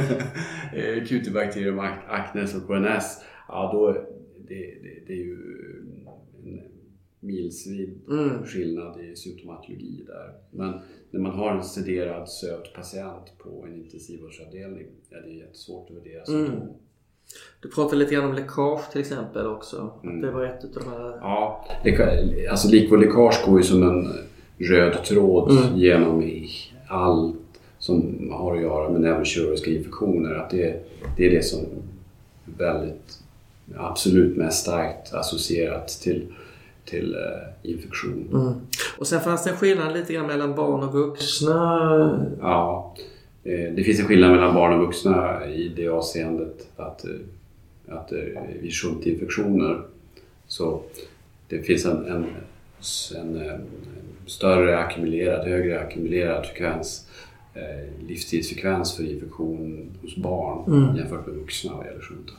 Eh, 0.74 1.04
Cutibakterium 1.04 1.78
acnes 2.08 2.54
och 2.54 2.66
KNS, 2.66 3.22
ja 3.48 3.70
då, 3.72 3.92
det, 4.48 4.78
det, 4.82 5.06
det 5.06 5.12
är 5.12 5.24
ju 5.24 5.38
milsvid 7.24 7.98
Mm. 8.10 8.44
skillnad 8.46 9.00
i 9.00 9.16
symptomatologi 9.16 10.04
där. 10.06 10.32
Men 10.50 10.72
när 11.10 11.20
man 11.20 11.32
har 11.32 11.50
en 11.56 11.64
sederad 11.64 12.28
söt 12.28 12.72
patient 12.74 13.32
på 13.38 13.64
en 13.66 13.74
intensivvårdsavdelning, 13.74 14.86
ja, 15.10 15.16
det 15.24 15.30
är 15.30 15.34
jättesvårt 15.34 15.90
att 15.90 15.96
värdera 15.96 16.22
Mm. 16.28 16.46
symptom. 16.46 16.68
Du 17.62 17.70
pratade 17.70 17.96
lite 17.96 18.14
grann 18.14 18.24
om 18.24 18.34
läckage 18.34 18.90
till 18.92 19.00
exempel 19.00 19.46
också. 19.46 19.90
Mm. 20.02 20.20
Det 20.20 20.30
var 20.30 20.44
ett 20.44 20.64
utav 20.64 20.82
de 20.82 20.90
här... 20.90 21.18
Ja, 21.20 21.64
alltså 22.50 22.68
likvårdsläckage 22.68 23.44
går 23.46 23.58
ju 23.58 23.64
som 23.64 23.82
en 23.82 24.08
röd 24.58 25.04
tråd 25.04 25.50
Mm. 25.50 25.78
genom 25.78 26.22
i 26.22 26.50
allt 26.88 27.36
som 27.78 28.30
har 28.32 28.56
att 28.56 28.62
göra 28.62 28.90
med 28.90 29.00
neurokirurgiska 29.00 29.70
infektioner. 29.70 30.34
Att 30.34 30.50
det, 30.50 30.80
det 31.16 31.26
är 31.26 31.30
det 31.30 31.42
som 31.44 31.60
är 31.60 31.68
väldigt 32.58 33.18
absolut 33.76 34.36
mest 34.36 34.62
starkt 34.62 35.14
associerat 35.14 35.88
till, 35.88 36.34
till 36.84 37.14
eh, 37.14 37.70
infektion. 37.72 38.28
Mm. 38.32 38.52
Och 38.98 39.06
sen 39.06 39.20
fanns 39.20 39.44
det 39.44 39.50
en 39.50 39.56
skillnad 39.56 39.92
lite 39.92 40.12
grann 40.12 40.26
mellan 40.26 40.54
barn 40.54 40.82
och 40.82 40.92
vuxna. 40.92 42.26
Ja, 42.40 42.94
eh, 43.44 43.72
det 43.74 43.84
finns 43.84 44.00
en 44.00 44.06
skillnad 44.06 44.30
mellan 44.30 44.54
barn 44.54 44.72
och 44.72 44.86
vuxna 44.86 45.46
i 45.46 45.68
det 45.76 45.88
avseendet 45.88 46.68
att, 46.76 47.04
eh, 47.04 47.10
att 47.88 48.12
vid 48.60 48.72
shuntinfektioner 48.72 49.82
så 50.46 50.82
det 51.48 51.58
finns 51.62 51.84
en, 51.84 52.06
en, 52.06 52.26
en, 53.16 53.42
eh, 53.46 53.58
större 54.26 54.78
ackumulerad, 54.78 55.46
högre 55.48 55.80
ackumulerad 55.80 56.46
frekvens, 56.46 57.08
livstidsfrekvens 58.08 58.96
för 58.96 59.04
infektion 59.04 59.90
hos 60.02 60.16
barn 60.16 60.64
Mm. 60.72 60.96
jämfört 60.96 61.26
med 61.26 61.36
vuxna 61.36 61.72
vad 61.76 61.86
gäller 61.86 62.00
shuntar. 62.00 62.36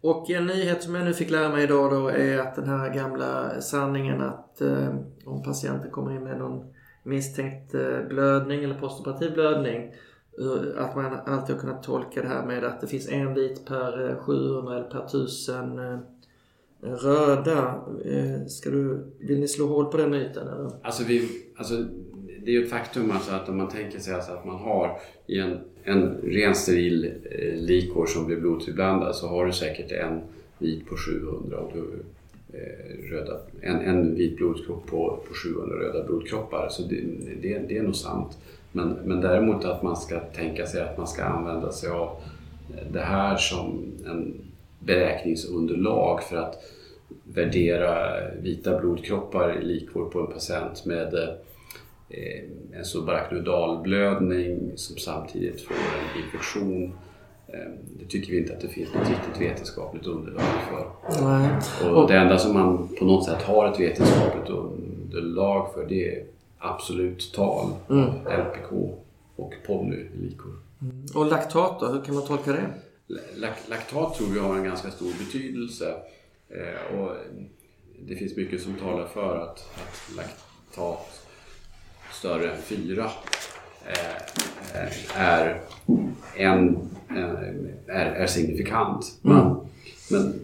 Och 0.00 0.30
en 0.30 0.46
nyhet 0.46 0.82
som 0.82 0.94
jag 0.94 1.04
nu 1.04 1.14
fick 1.14 1.30
lära 1.30 1.48
mig 1.48 1.64
idag 1.64 1.90
då 1.90 2.08
är 2.08 2.38
att 2.38 2.54
den 2.54 2.68
här 2.68 2.94
gamla 2.94 3.60
sanningen 3.60 4.20
att 4.20 4.60
eh, 4.60 4.94
om 5.24 5.42
patienten 5.42 5.90
kommer 5.90 6.16
in 6.16 6.24
med 6.24 6.38
någon 6.38 6.64
misstänkt 7.02 7.74
eh, 7.74 8.02
blödning 8.08 8.64
eller 8.64 8.74
postoperativ 8.74 9.32
blödning 9.32 9.94
eh, 10.38 10.84
att 10.84 10.96
man 10.96 11.20
alltid 11.26 11.54
har 11.54 11.60
kunnat 11.60 11.82
tolka 11.82 12.22
det 12.22 12.28
här 12.28 12.46
med 12.46 12.64
att 12.64 12.80
det 12.80 12.86
finns 12.86 13.08
en 13.08 13.34
vit 13.34 13.66
per 13.66 14.10
eh, 14.10 14.16
700 14.16 14.76
eller 14.76 14.90
per 14.90 15.04
1000 15.04 15.78
eh, 15.78 15.98
röda. 16.80 17.84
Ska 18.48 18.70
du, 18.70 19.12
vill 19.18 19.40
ni 19.40 19.48
slå 19.48 19.66
hål 19.66 19.84
på 19.84 19.96
den 19.96 20.10
myten? 20.10 20.48
Eller? 20.48 20.70
Alltså, 20.82 21.04
vi, 21.04 21.28
alltså 21.56 21.74
det 22.44 22.50
är 22.50 22.52
ju 22.52 22.64
ett 22.64 22.70
faktum 22.70 23.10
alltså 23.10 23.32
att 23.32 23.48
om 23.48 23.56
man 23.56 23.68
tänker 23.68 23.98
sig 23.98 24.14
alltså 24.14 24.32
att 24.32 24.44
man 24.44 24.56
har 24.56 24.98
i 25.26 25.38
en, 25.38 25.58
en 25.84 26.16
ren 26.22 26.54
steril 26.54 27.12
eh, 27.30 27.54
likor 27.54 28.06
som 28.06 28.26
blir 28.26 28.36
blodtillblandad 28.36 29.16
så 29.16 29.28
har 29.28 29.46
du 29.46 29.52
säkert 29.52 29.92
en 29.92 30.20
vit 30.58 30.86
på 30.86 30.96
700 30.96 31.58
och 31.58 31.72
du, 31.72 32.02
eh, 32.58 33.10
röda, 33.10 33.38
en, 33.60 33.80
en 33.80 34.14
vit 34.14 34.36
blodkropp 34.36 34.86
på, 34.86 35.18
på 35.28 35.34
700 35.34 35.76
röda 35.76 36.04
blodkroppar. 36.04 36.68
Så 36.70 36.82
det, 36.82 37.00
det, 37.42 37.58
det 37.68 37.78
är 37.78 37.82
nog 37.82 37.96
sant. 37.96 38.38
Men, 38.72 38.88
men 38.88 39.20
däremot 39.20 39.64
att 39.64 39.82
man 39.82 39.96
ska 39.96 40.20
tänka 40.20 40.66
sig 40.66 40.82
att 40.82 40.98
man 40.98 41.06
ska 41.06 41.24
använda 41.24 41.72
sig 41.72 41.90
av 41.90 42.16
eh, 42.76 42.92
det 42.92 43.00
här 43.00 43.36
som 43.36 43.92
en 44.06 44.34
beräkningsunderlag 44.78 46.22
för 46.22 46.36
att 46.36 46.62
värdera 47.24 48.20
vita 48.42 48.80
blodkroppar 48.80 49.58
i 49.58 49.64
likvård 49.64 50.12
på 50.12 50.20
en 50.20 50.26
patient 50.26 50.84
med 50.86 51.14
eh, 51.14 51.28
en 52.72 52.84
subarachnoidalblödning 52.84 54.72
som 54.76 54.96
samtidigt 54.96 55.60
får 55.60 55.74
en 55.74 56.24
infektion. 56.24 56.92
Eh, 57.46 57.70
det 57.98 58.04
tycker 58.08 58.32
vi 58.32 58.38
inte 58.38 58.52
att 58.52 58.60
det 58.60 58.68
finns 58.68 58.94
något 58.94 59.08
riktigt 59.08 59.40
vetenskapligt 59.40 60.06
underlag 60.06 60.42
för. 60.70 60.86
Nej. 61.24 61.50
Och 61.92 62.08
det 62.08 62.16
enda 62.16 62.38
som 62.38 62.54
man 62.54 62.88
på 62.98 63.04
något 63.04 63.24
sätt 63.24 63.42
har 63.42 63.72
ett 63.72 63.80
vetenskapligt 63.80 64.48
underlag 64.50 65.72
för 65.74 65.86
det 65.86 66.08
är 66.16 66.24
absolut 66.58 67.32
tal, 67.34 67.70
Mm. 67.90 68.04
LPK 68.26 68.94
och 69.36 69.54
polylikor. 69.66 70.52
Och 71.14 71.26
laktat 71.26 71.80
då, 71.80 71.86
hur 71.86 72.00
kan 72.02 72.14
man 72.14 72.26
tolka 72.26 72.52
det? 72.52 72.66
Lak- 73.36 73.68
Laktat 73.70 74.14
tror 74.14 74.28
vi 74.28 74.38
har 74.38 74.56
en 74.56 74.64
ganska 74.64 74.90
stor 74.90 75.10
betydelse 75.24 75.94
eh, 76.48 76.98
och 76.98 77.10
det 78.06 78.16
finns 78.16 78.36
mycket 78.36 78.62
som 78.62 78.74
talar 78.74 79.06
för 79.06 79.36
att, 79.36 79.58
att 79.58 80.16
laktat 80.16 81.23
större 82.18 82.50
än 82.50 82.62
4 82.62 83.10
eh, 83.86 85.20
är, 85.20 85.60
en, 86.36 86.76
eh, 87.10 87.96
är, 87.96 88.06
är 88.06 88.26
signifikant. 88.26 89.18
Men, 89.22 89.56
men, 90.10 90.34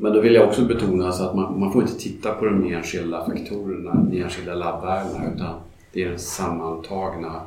men 0.00 0.12
då 0.12 0.20
vill 0.20 0.34
jag 0.34 0.48
också 0.48 0.64
betona 0.64 1.08
att 1.08 1.34
man, 1.34 1.60
man 1.60 1.72
får 1.72 1.82
inte 1.82 1.98
titta 1.98 2.34
på 2.34 2.44
de 2.44 2.74
enskilda 2.74 3.26
faktorerna, 3.26 3.94
de 3.94 4.22
enskilda 4.22 4.54
labbvärdena 4.54 5.34
utan 5.34 5.60
det 5.92 6.02
är 6.02 6.08
den 6.08 6.18
sammantagna 6.18 7.40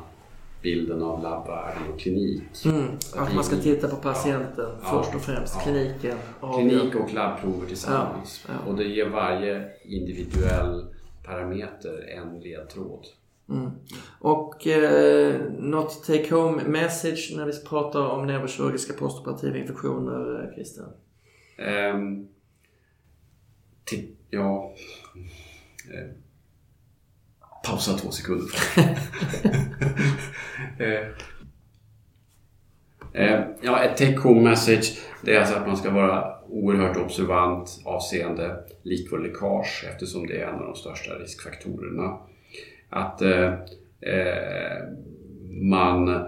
bilden 0.62 1.02
av 1.02 1.22
labbvärden 1.22 1.82
och 1.92 2.00
klinik. 2.00 2.42
Mm. 2.64 2.84
Att 3.16 3.34
man 3.34 3.44
ska 3.44 3.56
titta 3.56 3.88
på 3.88 3.96
patienten 3.96 4.70
Ja. 4.82 4.88
först 4.90 5.14
och 5.14 5.20
främst. 5.20 5.54
Ja. 5.54 5.60
Kliniken. 5.60 6.16
Klinik 6.54 6.94
och 6.94 7.14
labbprover 7.14 7.66
tillsammans. 7.66 8.44
Ja. 8.48 8.70
Och 8.70 8.76
det 8.76 8.84
ger 8.84 9.08
varje 9.08 9.64
individuell 9.84 10.84
parameter 11.24 12.08
en 12.18 12.40
ledtråd. 12.40 13.06
Mm. 13.48 13.70
Och 14.18 14.66
eh, 14.66 15.40
något 15.58 16.04
take 16.04 16.34
home 16.34 16.64
message 16.64 17.32
när 17.36 17.46
vi 17.46 17.64
pratar 17.64 18.00
om 18.06 18.26
neurokirurgiska 18.26 18.92
postoperativa 18.92 19.56
infektioner, 19.58 20.44
eh, 20.44 20.54
Christian? 20.54 20.88
Ehm, 21.58 22.28
ti- 23.90 24.14
ja... 24.30 24.74
Eh, 25.94 26.10
pausa 27.66 27.92
två 27.92 28.10
sekunder. 28.10 28.50
eh, 30.78 31.08
eh, 33.12 33.44
ja, 33.62 33.82
ett 33.84 33.96
take 33.96 34.16
home 34.18 34.40
message 34.50 34.98
det 35.22 35.34
är 35.34 35.40
alltså 35.40 35.54
att 35.54 35.66
man 35.66 35.76
ska 35.76 35.90
vara 35.90 36.36
oerhört 36.48 36.96
observant 36.96 37.80
avseende 37.84 38.64
likvårdsläckage 38.82 39.84
eftersom 39.90 40.26
det 40.26 40.40
är 40.40 40.46
en 40.48 40.54
av 40.54 40.66
de 40.66 40.74
största 40.74 41.14
riskfaktorerna. 41.14 42.18
Att 42.90 43.22
eh, 43.22 43.52
eh, 44.00 44.82
man 45.50 46.26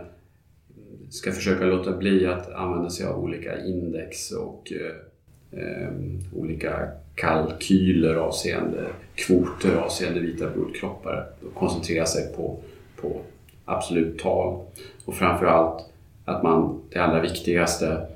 ska 1.11 1.33
försöka 1.33 1.65
låta 1.65 1.97
bli 1.97 2.27
att 2.27 2.53
använda 2.53 2.91
sig 2.91 3.07
av 3.07 3.25
olika 3.25 3.65
index 3.65 4.31
och 4.31 4.73
eh, 4.73 5.61
eh, 5.61 5.91
olika 6.35 6.89
kalkyler 7.15 8.15
avseende 8.15 8.87
kvoter 9.15 9.77
avseende 9.77 10.21
vita 10.21 10.51
blodkroppar 10.51 11.27
och 11.47 11.55
koncentrera 11.55 12.07
sig 12.07 12.33
på, 12.37 12.59
på 13.01 13.21
absolut 13.65 14.19
tal. 14.19 14.65
Och 15.05 15.15
framförallt 15.15 15.85
att 16.25 16.43
man, 16.43 16.81
det 16.91 16.99
allra 16.99 17.21
viktigaste, 17.21 18.07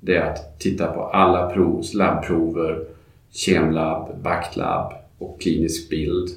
det 0.00 0.16
är 0.16 0.30
att 0.30 0.58
titta 0.58 0.86
på 0.86 1.02
alla 1.02 1.50
prov, 1.50 1.84
labbprover, 1.94 2.84
kemlabb, 3.30 4.22
backlab 4.22 4.92
och 5.18 5.40
klinisk 5.40 5.90
bild 5.90 6.28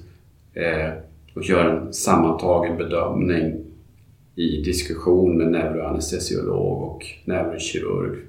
eh, 0.53 0.89
och 1.35 1.43
göra 1.43 1.71
en 1.71 1.93
sammantagen 1.93 2.77
bedömning 2.77 3.65
i 4.35 4.61
diskussion 4.61 5.37
med 5.37 5.47
neuroanestesiolog 5.47 6.81
och 6.83 7.05
neurokirurg 7.25 8.19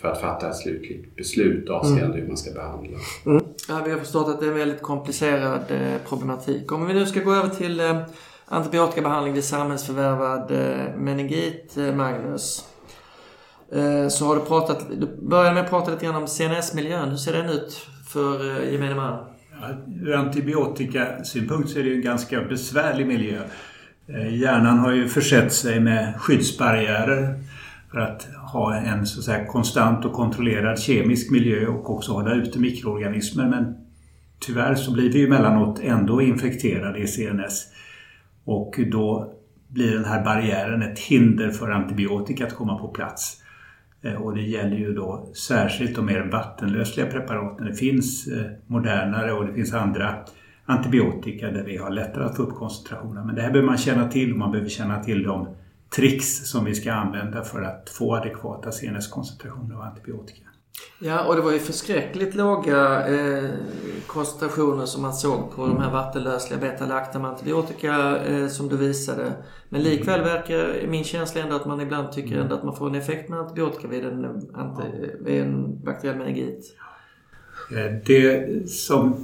för 0.00 0.08
att 0.08 0.20
fatta 0.20 0.50
ett 0.50 0.56
slutligt 0.56 1.16
beslut 1.16 1.70
avseende 1.70 2.18
hur 2.18 2.26
man 2.28 2.36
ska 2.36 2.52
behandla. 2.52 2.98
Ja, 3.68 3.82
vi 3.84 3.90
har 3.90 3.98
förstått 3.98 4.28
att 4.28 4.40
det 4.40 4.46
är 4.46 4.50
en 4.50 4.58
väldigt 4.58 4.82
komplicerad 4.82 5.60
eh, 5.70 6.08
problematik. 6.08 6.72
Om 6.72 6.86
vi 6.86 6.94
nu 6.94 7.06
ska 7.06 7.20
gå 7.20 7.34
över 7.34 7.48
till 7.48 7.80
eh, 7.80 8.02
antibiotikabehandling 8.44 9.34
vid 9.34 9.44
samhällsförvärvad 9.44 10.50
eh, 10.50 10.96
meningit, 10.96 11.76
Magnus. 11.94 12.64
Så 14.10 14.24
har 14.24 14.36
du 14.36 14.42
pratat, 14.42 14.86
du 15.00 15.06
började 15.22 15.54
med 15.54 15.64
att 15.64 15.70
prata 15.70 15.90
lite 15.90 16.04
grann 16.04 16.16
om 16.16 16.28
CNS-miljön. 16.28 17.08
Hur 17.08 17.16
ser 17.16 17.32
den 17.32 17.50
ut 17.50 17.86
för 18.08 18.62
gemene 18.62 18.94
man? 18.94 19.35
Ur 20.02 20.14
antibiotikasynpunkt 20.14 21.70
så 21.70 21.78
är 21.78 21.82
det 21.82 21.88
ju 21.88 21.94
en 21.94 22.02
ganska 22.02 22.42
besvärlig 22.42 23.06
miljö. 23.06 23.42
Eh, 24.08 24.34
hjärnan 24.34 24.78
har 24.78 24.92
ju 24.92 25.08
försett 25.08 25.52
sig 25.52 25.80
med 25.80 26.14
skyddsbarriärer 26.16 27.34
för 27.90 27.98
att 27.98 28.28
ha 28.52 28.74
en 28.74 29.06
så 29.06 29.20
att 29.20 29.24
säga, 29.24 29.46
konstant 29.46 30.04
och 30.04 30.12
kontrollerad 30.12 30.78
kemisk 30.78 31.30
miljö 31.30 31.66
och 31.66 31.90
också 31.90 32.12
hålla 32.12 32.34
ute 32.34 32.58
mikroorganismer. 32.58 33.48
Men 33.48 33.74
tyvärr 34.38 34.74
så 34.74 34.92
blir 34.92 35.12
vi 35.12 35.18
ju 35.18 35.26
emellanåt 35.26 35.80
ändå 35.82 36.22
infekterade 36.22 36.98
i 36.98 37.06
CNS. 37.06 37.66
Och 38.44 38.80
då 38.92 39.32
blir 39.68 39.94
den 39.94 40.04
här 40.04 40.24
barriären 40.24 40.82
ett 40.82 40.98
hinder 40.98 41.50
för 41.50 41.70
antibiotika 41.70 42.46
att 42.46 42.54
komma 42.54 42.78
på 42.78 42.88
plats. 42.88 43.42
Eh, 44.06 44.22
och 44.22 44.34
det 44.34 44.42
gäller 44.42 44.76
ju 44.76 44.94
då 44.94 45.28
särskilt 45.34 45.96
de 45.96 46.06
mer 46.06 46.28
vattenlösliga 46.32 47.06
preparaten. 47.06 47.66
Det 47.66 47.74
finns 47.74 48.26
eh, 48.26 48.44
modernare 48.66 49.32
och 49.32 49.46
det 49.46 49.52
finns 49.52 49.74
andra 49.74 50.14
antibiotika 50.64 51.50
där 51.50 51.64
vi 51.64 51.76
har 51.76 51.90
lättare 51.90 52.24
att 52.24 52.36
få 52.36 52.42
upp 52.42 52.54
koncentrationerna. 52.54 53.24
Men 53.24 53.34
det 53.34 53.42
här 53.42 53.50
behöver 53.50 53.66
man 53.66 53.78
känna 53.78 54.08
till 54.08 54.32
och 54.32 54.38
man 54.38 54.50
behöver 54.50 54.70
känna 54.70 55.02
till 55.02 55.22
de 55.22 55.48
tricks 55.96 56.50
som 56.50 56.64
vi 56.64 56.74
ska 56.74 56.92
använda 56.92 57.42
för 57.42 57.62
att 57.62 57.90
få 57.90 58.16
adekvata 58.16 58.72
CNS-koncentrationer 58.72 59.74
av 59.74 59.80
antibiotika. 59.80 60.42
Ja, 60.98 61.24
och 61.24 61.36
det 61.36 61.42
var 61.42 61.52
ju 61.52 61.58
förskräckligt 61.58 62.34
låga 62.34 63.08
eh, 63.08 63.50
koncentrationer 64.06 64.86
som 64.86 65.02
man 65.02 65.14
såg 65.14 65.50
på 65.54 65.66
de 65.66 65.80
här 65.80 65.90
vattenlösliga 65.90 66.60
betalaktam 66.60 67.24
antibiotika 67.24 68.16
eh, 68.24 68.48
som 68.48 68.68
du 68.68 68.76
visade. 68.76 69.32
Men 69.68 69.82
likväl 69.82 70.20
verkar 70.20 70.86
min 70.88 71.04
känsla 71.04 71.40
ändå 71.40 71.56
att 71.56 71.66
man 71.66 71.80
ibland 71.80 72.12
tycker 72.12 72.38
ändå 72.38 72.54
att 72.54 72.64
man 72.64 72.76
får 72.76 72.88
en 72.88 72.94
effekt 72.94 73.28
med 73.28 73.38
antibiotika 73.38 73.88
vid 73.88 74.04
en, 74.04 74.24
anti, 74.54 74.82
vid 75.20 75.42
en 75.42 75.84
bakteriell 75.84 76.16
meningit. 76.16 76.76
Eh, 77.70 77.92
det 78.06 78.48
som 78.70 79.16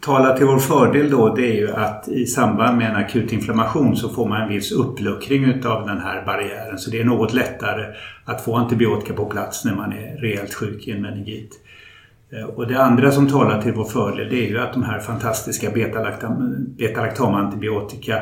talar 0.00 0.36
till 0.36 0.46
vår 0.46 0.58
fördel 0.58 1.10
då 1.10 1.34
det 1.34 1.46
är 1.46 1.54
ju 1.54 1.70
att 1.70 2.08
i 2.08 2.26
samband 2.26 2.78
med 2.78 2.90
en 2.90 2.96
akut 2.96 3.32
inflammation 3.32 3.96
så 3.96 4.08
får 4.08 4.28
man 4.28 4.42
en 4.42 4.48
viss 4.48 4.72
uppluckring 4.72 5.44
utav 5.44 5.86
den 5.86 5.98
här 5.98 6.26
barriären. 6.26 6.78
Så 6.78 6.90
det 6.90 7.00
är 7.00 7.04
något 7.04 7.34
lättare 7.34 7.94
att 8.24 8.44
få 8.44 8.56
antibiotika 8.56 9.14
på 9.14 9.24
plats 9.24 9.64
när 9.64 9.74
man 9.74 9.92
är 9.92 10.16
rejält 10.16 10.54
sjuk 10.54 10.88
i 10.88 10.90
en 10.90 11.02
meningit. 11.02 11.60
Eh, 12.30 12.44
och 12.44 12.66
det 12.66 12.82
andra 12.82 13.12
som 13.12 13.28
talar 13.28 13.62
till 13.62 13.72
vår 13.72 13.84
fördel 13.84 14.28
det 14.28 14.46
är 14.46 14.48
ju 14.48 14.58
att 14.58 14.72
de 14.72 14.82
här 14.82 14.98
fantastiska 14.98 15.70
betalaktamantibiotika 15.70 18.16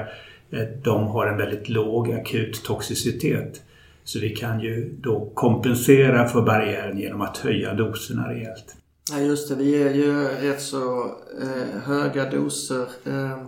eh, 0.50 0.62
de 0.84 1.06
har 1.06 1.26
en 1.26 1.36
väldigt 1.36 1.68
låg 1.68 2.12
akut 2.12 2.64
toxicitet. 2.64 3.62
Så 4.04 4.20
vi 4.20 4.28
kan 4.28 4.60
ju 4.60 4.94
då 5.00 5.30
kompensera 5.34 6.28
för 6.28 6.42
barriären 6.42 6.98
genom 6.98 7.20
att 7.20 7.36
höja 7.36 7.74
doserna 7.74 8.28
rejält. 8.28 8.74
Ja 9.10 9.18
just 9.18 9.48
det, 9.48 9.54
vi 9.54 9.78
ger 9.78 9.94
ju 9.94 10.28
rätt 10.28 10.60
så 10.60 11.04
eh, 11.42 11.80
höga 11.82 12.30
doser 12.30 12.88
eh, 13.04 13.42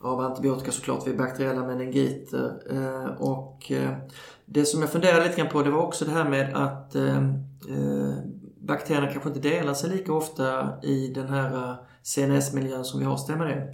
av 0.00 0.20
antibiotika 0.20 0.72
såklart 0.72 1.06
vid 1.06 1.16
bakteriella 1.16 1.66
meningiter. 1.66 2.52
Eh, 2.70 3.04
och 3.04 3.72
eh, 3.72 3.90
det 4.46 4.64
som 4.64 4.80
jag 4.80 4.90
funderade 4.90 5.24
lite 5.24 5.36
grann 5.36 5.50
på 5.50 5.62
det 5.62 5.70
var 5.70 5.82
också 5.82 6.04
det 6.04 6.10
här 6.10 6.28
med 6.28 6.56
att 6.56 6.94
eh, 6.94 7.16
eh, 7.68 8.14
bakterierna 8.60 9.06
kanske 9.06 9.28
inte 9.28 9.40
delar 9.40 9.74
sig 9.74 9.90
lika 9.90 10.12
ofta 10.12 10.72
i 10.82 11.08
den 11.14 11.28
här 11.28 11.54
eh, 11.54 11.74
CNS-miljön 12.02 12.84
som 12.84 13.00
vi 13.00 13.06
har, 13.06 13.16
stämmer 13.16 13.46
det? 13.46 13.66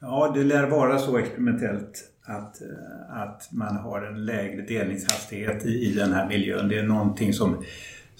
Ja, 0.00 0.32
det 0.34 0.44
lär 0.44 0.70
vara 0.70 0.98
så 0.98 1.18
experimentellt 1.18 2.04
att, 2.22 2.62
eh, 2.62 3.22
att 3.22 3.52
man 3.52 3.76
har 3.76 4.02
en 4.02 4.24
lägre 4.24 4.62
delningshastighet 4.62 5.66
i, 5.66 5.90
i 5.90 5.94
den 5.94 6.12
här 6.12 6.28
miljön. 6.28 6.68
Det 6.68 6.78
är 6.78 6.82
någonting 6.82 7.32
som 7.32 7.64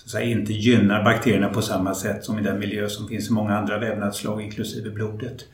så 0.01 0.07
att 0.07 0.11
säga, 0.11 0.25
inte 0.25 0.53
gynnar 0.53 1.05
bakterierna 1.05 1.49
på 1.49 1.63
samma 1.63 1.95
sätt 1.95 2.25
som 2.25 2.39
i 2.39 2.43
den 2.43 2.59
miljö 2.59 2.89
som 2.89 3.09
finns 3.09 3.31
i 3.31 3.33
många 3.33 3.59
andra 3.59 3.79
vävnadsslag 3.79 4.43
inklusive 4.43 4.91
blodet. 4.91 5.45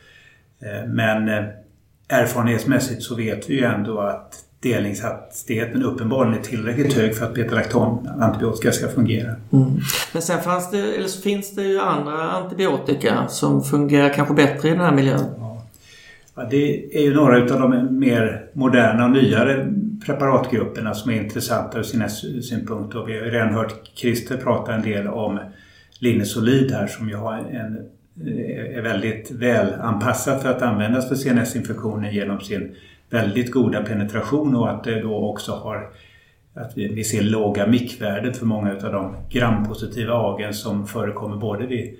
Eh, 0.60 0.88
men 0.88 1.28
eh, 1.28 1.44
erfarenhetsmässigt 2.08 3.02
så 3.02 3.14
vet 3.14 3.50
vi 3.50 3.54
ju 3.54 3.64
ändå 3.64 4.00
att 4.00 4.44
delningshastigheten 4.60 5.82
uppenbarligen 5.82 6.38
är 6.38 6.42
tillräckligt 6.42 6.94
hög 6.94 7.16
för 7.16 7.26
att 7.26 7.34
betalaktam 7.34 8.08
antibiotika 8.20 8.72
ska 8.72 8.88
fungera. 8.88 9.34
Mm. 9.52 9.80
Men 10.12 10.22
sen 10.22 10.42
fanns 10.42 10.70
det, 10.70 10.78
eller 10.78 11.08
så 11.08 11.22
finns 11.22 11.54
det 11.54 11.62
ju 11.62 11.80
andra 11.80 12.30
antibiotika 12.30 13.28
som 13.28 13.64
fungerar 13.64 14.08
kanske 14.08 14.34
bättre 14.34 14.68
i 14.68 14.70
den 14.70 14.80
här 14.80 14.92
miljön? 14.92 15.24
Ja, 16.34 16.44
det 16.50 16.96
är 16.96 17.02
ju 17.02 17.14
några 17.14 17.54
av 17.54 17.60
de 17.60 17.98
mer 17.98 18.46
moderna 18.52 19.04
och 19.04 19.10
nyare 19.10 19.72
preparatgrupperna 20.06 20.94
som 20.94 21.10
är 21.10 21.22
intressanta 21.22 21.78
ur 21.78 21.82
sina 21.82 22.08
synpunkter. 22.08 23.04
Vi 23.04 23.18
har 23.18 23.24
ju 23.24 23.30
redan 23.30 23.54
hört 23.54 23.90
Christer 23.94 24.36
prata 24.36 24.74
en 24.74 24.82
del 24.82 25.08
om 25.08 25.38
Linesolid 25.98 26.72
här 26.72 26.86
som 26.86 27.08
ju 27.08 27.16
har 27.16 27.38
en, 27.38 27.76
eh, 28.26 28.76
är 28.76 28.82
väldigt 28.82 29.30
väl 29.30 29.74
anpassat 29.80 30.42
för 30.42 30.50
att 30.50 30.62
användas 30.62 31.08
för 31.08 31.14
CNS-infektioner 31.14 32.10
genom 32.10 32.40
sin 32.40 32.76
väldigt 33.10 33.50
goda 33.50 33.82
penetration 33.82 34.56
och 34.56 34.70
att 34.70 34.84
det 34.84 35.00
då 35.00 35.16
också 35.16 35.52
har 35.52 35.90
att 36.54 36.76
vi, 36.76 36.88
vi 36.88 37.04
ser 37.04 37.22
låga 37.22 37.66
mikvärden 37.66 38.34
för 38.34 38.46
många 38.46 38.72
av 38.72 38.92
de 38.92 39.16
grampositiva 39.30 40.14
agen 40.14 40.54
som 40.54 40.86
förekommer 40.86 41.36
både 41.36 41.66
vid 41.66 41.98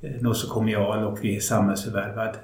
eh, 0.00 0.10
nosokomial 0.20 1.04
och 1.04 1.24
vid 1.24 1.42
samhällsförvärvad 1.42 2.36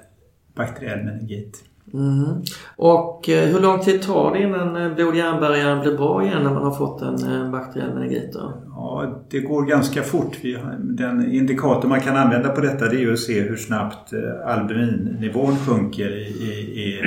bakteriell 0.55 1.03
meningit. 1.03 1.63
Mm. 1.93 2.43
Och 2.75 3.29
eh, 3.29 3.49
hur 3.49 3.59
lång 3.59 3.79
tid 3.79 4.01
tar 4.01 4.33
det 4.33 4.41
innan 4.41 4.75
eh, 4.75 4.95
blod-hjärnbarriären 4.95 5.81
blir 5.81 5.97
bra 5.97 6.23
igen 6.23 6.43
när 6.43 6.53
man 6.53 6.63
har 6.63 6.71
fått 6.71 7.01
en 7.01 7.33
eh, 7.33 7.51
bakteriell 7.51 7.93
meningit? 7.93 8.35
Ja, 8.75 9.23
det 9.29 9.39
går 9.39 9.65
ganska 9.65 10.03
fort. 10.03 10.37
Den 10.79 11.31
indikator 11.31 11.89
man 11.89 12.01
kan 12.01 12.17
använda 12.17 12.49
på 12.49 12.61
detta 12.61 12.89
det 12.89 13.03
är 13.03 13.11
att 13.11 13.19
se 13.19 13.41
hur 13.41 13.55
snabbt 13.55 14.13
albumininnivån 14.45 15.55
sjunker 15.57 16.17
i, 16.17 16.27
i, 16.27 16.81
i, 16.83 17.03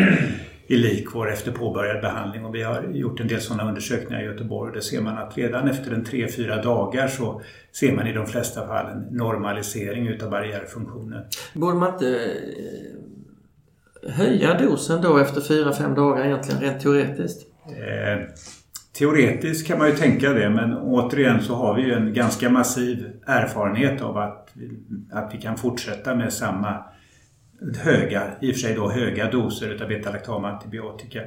i 0.67 0.77
likvår 0.77 1.33
efter 1.33 1.53
påbörjad 1.53 2.01
behandling. 2.01 2.45
Och 2.45 2.55
vi 2.55 2.63
har 2.63 2.83
gjort 2.93 3.21
en 3.21 3.29
del 3.29 3.41
sådana 3.41 3.69
undersökningar 3.69 4.23
i 4.23 4.25
Göteborg. 4.25 4.73
Där 4.73 4.81
ser 4.81 5.01
man 5.01 5.19
att 5.19 5.39
redan 5.39 5.69
efter 5.69 5.93
en 5.93 6.05
3-4 6.05 6.63
dagar 6.63 7.09
så 7.09 7.43
ser 7.73 7.97
man 7.97 8.07
i 8.07 8.13
de 8.13 8.27
flesta 8.27 8.67
fall 8.67 8.87
en 8.91 9.17
normalisering 9.17 10.09
utav 10.09 10.31
barriärfunktionen. 10.31 11.23
Borde 11.55 11.77
man 11.77 11.93
inte 11.93 12.31
höja 14.09 14.59
dosen 14.59 15.03
då 15.03 15.19
efter 15.19 15.41
4-5 15.41 15.95
dagar 15.95 16.25
egentligen 16.25 16.61
rent 16.61 16.81
teoretiskt? 16.81 17.47
Eh, 17.67 18.29
teoretiskt 18.99 19.69
kan 19.69 19.79
man 19.79 19.89
ju 19.89 19.97
tänka 19.97 20.33
det 20.33 20.51
men 20.51 20.79
återigen 20.79 21.43
så 21.43 21.55
har 21.55 21.75
vi 21.75 21.83
ju 21.83 21.93
en 21.93 22.13
ganska 22.13 22.51
massiv 22.51 23.11
erfarenhet 23.27 24.03
av 24.03 24.19
att, 24.19 24.49
att 25.13 25.35
vi 25.35 25.39
kan 25.41 25.57
fortsätta 25.57 26.15
med 26.15 26.33
samma 26.33 26.85
höga, 27.79 28.23
i 28.41 28.51
och 28.51 28.55
för 28.55 28.61
sig 28.61 28.75
då 28.75 28.91
höga 28.91 29.31
doser 29.31 29.71
utav 29.71 29.89
betalaktamantibiotika. 29.89 31.23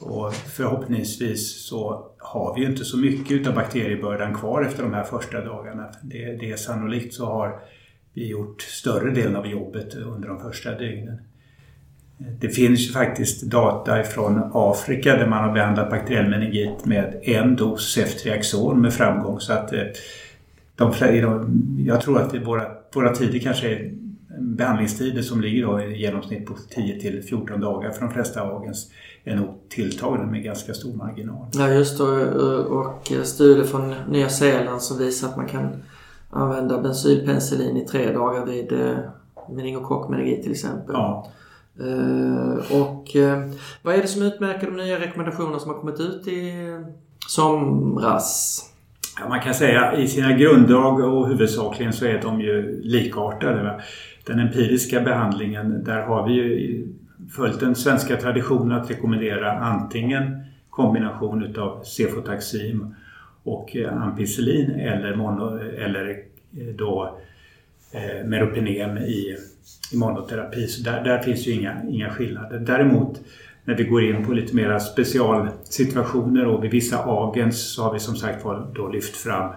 Och 0.00 0.34
förhoppningsvis 0.34 1.66
så 1.68 2.10
har 2.18 2.54
vi 2.54 2.60
ju 2.60 2.70
inte 2.70 2.84
så 2.84 2.98
mycket 2.98 3.32
utav 3.32 3.54
bakteriebördan 3.54 4.34
kvar 4.34 4.62
efter 4.62 4.82
de 4.82 4.94
här 4.94 5.04
första 5.04 5.44
dagarna. 5.44 5.90
Det, 6.02 6.36
det 6.40 6.52
är 6.52 6.56
sannolikt 6.56 7.14
så 7.14 7.26
har 7.26 7.60
vi 8.12 8.28
gjort 8.28 8.62
större 8.62 9.10
delen 9.10 9.36
av 9.36 9.46
jobbet 9.46 9.94
under 9.94 10.28
de 10.28 10.40
första 10.40 10.78
dygnen. 10.78 11.18
Det 12.18 12.48
finns 12.48 12.88
ju 12.88 12.92
faktiskt 12.92 13.42
data 13.42 14.02
från 14.02 14.50
Afrika 14.52 15.16
där 15.16 15.26
man 15.26 15.44
har 15.44 15.52
behandlat 15.52 15.90
bakteriell 15.90 16.30
meningit 16.30 16.84
med 16.84 17.20
en 17.22 17.56
dos 17.56 17.92
ceftriaxon 17.94 18.80
med 18.80 18.92
framgång. 18.92 19.40
Så 19.40 19.52
att 19.52 19.72
eh, 19.72 19.80
de, 20.76 20.92
jag 21.86 22.00
tror 22.00 22.20
att 22.20 22.34
våra, 22.34 22.62
våra 22.94 23.14
tider 23.14 23.38
kanske 23.38 23.68
är 23.68 23.92
behandlingstider 24.40 25.22
som 25.22 25.40
ligger 25.40 25.66
då 25.66 25.80
i 25.80 25.98
genomsnitt 26.00 26.46
på 26.46 26.54
10 26.70 27.00
till 27.00 27.22
14 27.22 27.60
dagar 27.60 27.90
för 27.90 28.00
de 28.00 28.10
flesta 28.10 28.42
agens 28.42 28.90
är 29.24 29.36
nog 29.36 29.48
tilltagna 29.68 30.26
med 30.26 30.42
ganska 30.42 30.74
stor 30.74 30.94
marginal. 30.94 31.46
Ja 31.52 31.68
just 31.68 31.98
det 31.98 32.04
och 32.04 33.12
studier 33.24 33.64
från 33.64 33.94
Nya 34.08 34.28
Zeeland 34.28 34.82
som 34.82 34.98
visar 34.98 35.28
att 35.28 35.36
man 35.36 35.46
kan 35.46 35.68
använda 36.30 36.82
bensylpenicillin 36.82 37.76
i 37.76 37.86
tre 37.86 38.12
dagar 38.12 38.46
vid 38.46 38.72
eh, 38.72 38.96
meningokockmeningit 39.50 40.42
till 40.42 40.52
exempel. 40.52 40.94
Ja. 40.94 41.32
Eh, 41.80 42.76
och 42.82 43.16
eh, 43.16 43.50
vad 43.82 43.94
är 43.94 44.02
det 44.02 44.08
som 44.08 44.22
utmärker 44.22 44.66
de 44.66 44.76
nya 44.76 45.00
rekommendationerna 45.00 45.58
som 45.58 45.70
har 45.70 45.80
kommit 45.80 46.00
ut 46.00 46.28
i 46.28 46.52
somras? 47.28 48.62
Ja, 49.20 49.28
man 49.28 49.40
kan 49.40 49.54
säga 49.54 49.96
i 49.96 50.08
sina 50.08 50.32
grunddrag 50.32 51.00
och 51.00 51.28
huvudsakligen 51.28 51.92
så 51.92 52.04
är 52.04 52.22
de 52.22 52.40
ju 52.40 52.80
likartade. 52.82 53.80
Den 54.26 54.38
empiriska 54.38 55.00
behandlingen, 55.00 55.84
där 55.84 56.02
har 56.02 56.28
vi 56.28 56.32
ju 56.32 56.88
följt 57.36 57.60
den 57.60 57.74
svenska 57.74 58.16
traditionen 58.16 58.80
att 58.80 58.90
rekommendera 58.90 59.52
antingen 59.52 60.44
kombination 60.70 61.42
utav 61.42 61.82
cefotaxim 61.82 62.94
och 63.42 63.76
eh, 63.76 64.02
ampicillin 64.02 64.70
eller, 64.70 65.16
mono, 65.16 65.58
eller 65.58 66.22
då 66.78 67.18
eh, 67.92 68.26
meropenem 68.26 68.98
i 68.98 69.36
i 69.92 69.96
monoterapi. 69.96 70.66
Så 70.66 70.82
där, 70.82 71.04
där 71.04 71.18
finns 71.18 71.46
ju 71.46 71.52
inga, 71.52 71.82
inga 71.90 72.10
skillnader. 72.10 72.58
Däremot 72.58 73.20
när 73.64 73.76
vi 73.76 73.84
går 73.84 74.04
in 74.04 74.24
på 74.24 74.32
lite 74.32 74.56
mera 74.56 74.80
specialsituationer 74.80 76.46
och 76.46 76.64
vid 76.64 76.70
vissa 76.70 77.04
agens 77.04 77.74
så 77.74 77.82
har 77.82 77.92
vi 77.92 77.98
som 77.98 78.16
sagt 78.16 78.44
då 78.74 78.88
lyft 78.88 79.16
fram 79.16 79.52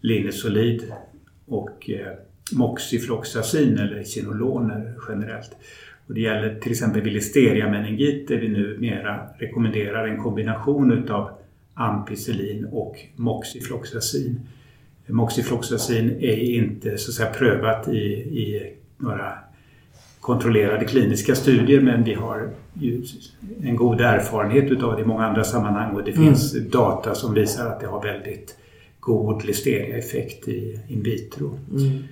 linnesolid 0.00 0.92
och 1.46 1.90
eh, 1.90 2.12
Moxifloxacin 2.52 3.78
eller 3.78 4.04
Kinoloner 4.04 4.94
generellt. 5.08 5.56
Och 6.06 6.14
det 6.14 6.20
gäller 6.20 6.60
till 6.60 6.72
exempel 6.72 7.02
vid 7.02 7.12
listeriameningit 7.12 8.28
där 8.28 8.36
vi 8.36 8.48
numera 8.48 9.26
rekommenderar 9.38 10.08
en 10.08 10.22
kombination 10.22 10.92
utav 10.92 11.30
ampicillin 11.74 12.66
och 12.72 12.96
Moxifloxacin. 13.16 14.40
Moxifloxacin 15.06 16.10
är 16.20 16.36
inte 16.36 16.98
så 16.98 17.10
att 17.10 17.14
säga 17.14 17.30
prövat 17.30 17.88
i, 17.88 17.98
i 17.98 18.72
några 18.98 19.32
kontrollerade 20.20 20.84
kliniska 20.84 21.34
studier 21.34 21.80
men 21.80 22.04
vi 22.04 22.14
har 22.14 22.48
ju 22.74 23.02
en 23.62 23.76
god 23.76 24.00
erfarenhet 24.00 24.70
utav 24.70 24.96
det 24.96 25.02
i 25.02 25.04
många 25.04 25.26
andra 25.26 25.44
sammanhang 25.44 25.94
och 25.94 26.04
det 26.04 26.10
mm. 26.10 26.24
finns 26.24 26.52
data 26.70 27.14
som 27.14 27.34
visar 27.34 27.66
att 27.66 27.80
det 27.80 27.86
har 27.86 28.02
väldigt 28.02 28.56
god 29.00 29.44
listeria-effekt 29.44 30.48
i 30.48 30.80
in 30.88 31.02
vitro. 31.02 31.58
Mm. 31.70 32.02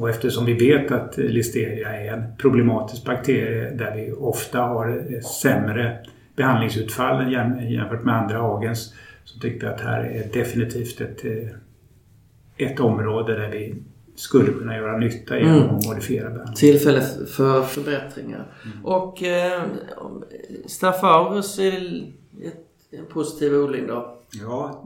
Och 0.00 0.10
eftersom 0.10 0.44
vi 0.44 0.52
vet 0.52 0.90
att 0.90 1.16
Listeria 1.16 1.88
är 1.88 2.12
en 2.12 2.22
problematisk 2.38 3.04
bakterie 3.04 3.70
där 3.70 3.96
vi 3.96 4.12
ofta 4.12 4.60
har 4.60 5.20
sämre 5.20 5.98
behandlingsutfall 6.36 7.32
jämfört 7.32 8.04
med 8.04 8.14
andra 8.14 8.40
agens 8.42 8.94
så 9.24 9.38
tyckte 9.38 9.66
vi 9.66 9.72
att 9.72 9.80
här 9.80 10.04
är 10.04 10.24
definitivt 10.32 11.00
ett, 11.00 11.24
ett 12.56 12.80
område 12.80 13.36
där 13.36 13.48
vi 13.48 13.74
skulle 14.14 14.52
kunna 14.52 14.76
göra 14.76 14.98
nytta 14.98 15.38
genom 15.38 15.62
mm. 15.62 15.76
att 15.76 15.86
modifiera 15.86 16.24
behandlingen. 16.24 16.54
Tillfälle 16.54 17.00
för 17.36 17.62
förbättringar. 17.62 18.46
Mm. 18.64 18.84
Och 18.84 19.22
eh, 19.22 19.62
Staphylococcus 20.66 21.58
är 21.58 22.02
en 22.90 23.06
positiv 23.08 23.54
odling 23.54 23.86
då? 23.86 24.18
Ja, 24.42 24.84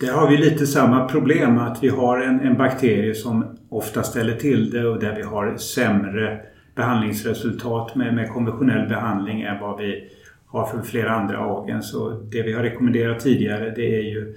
där 0.00 0.12
har 0.12 0.30
vi 0.30 0.36
lite 0.36 0.66
samma 0.66 1.08
problem 1.08 1.58
att 1.58 1.82
vi 1.82 1.88
har 1.88 2.20
en, 2.20 2.40
en 2.40 2.56
bakterie 2.56 3.14
som 3.14 3.58
ofta 3.68 4.02
ställer 4.02 4.36
till 4.36 4.70
det 4.70 4.86
och 4.86 5.00
där 5.00 5.16
vi 5.16 5.22
har 5.22 5.56
sämre 5.56 6.40
behandlingsresultat 6.74 7.94
med, 7.94 8.14
med 8.14 8.30
konventionell 8.30 8.88
behandling 8.88 9.42
än 9.42 9.60
vad 9.60 9.78
vi 9.78 10.10
har 10.46 10.66
för 10.66 10.82
flera 10.82 11.10
andra 11.10 11.38
agens. 11.38 11.90
Så 11.90 12.10
det 12.10 12.42
vi 12.42 12.52
har 12.52 12.62
rekommenderat 12.62 13.20
tidigare 13.20 13.72
det 13.76 13.96
är 13.96 14.02
ju 14.02 14.36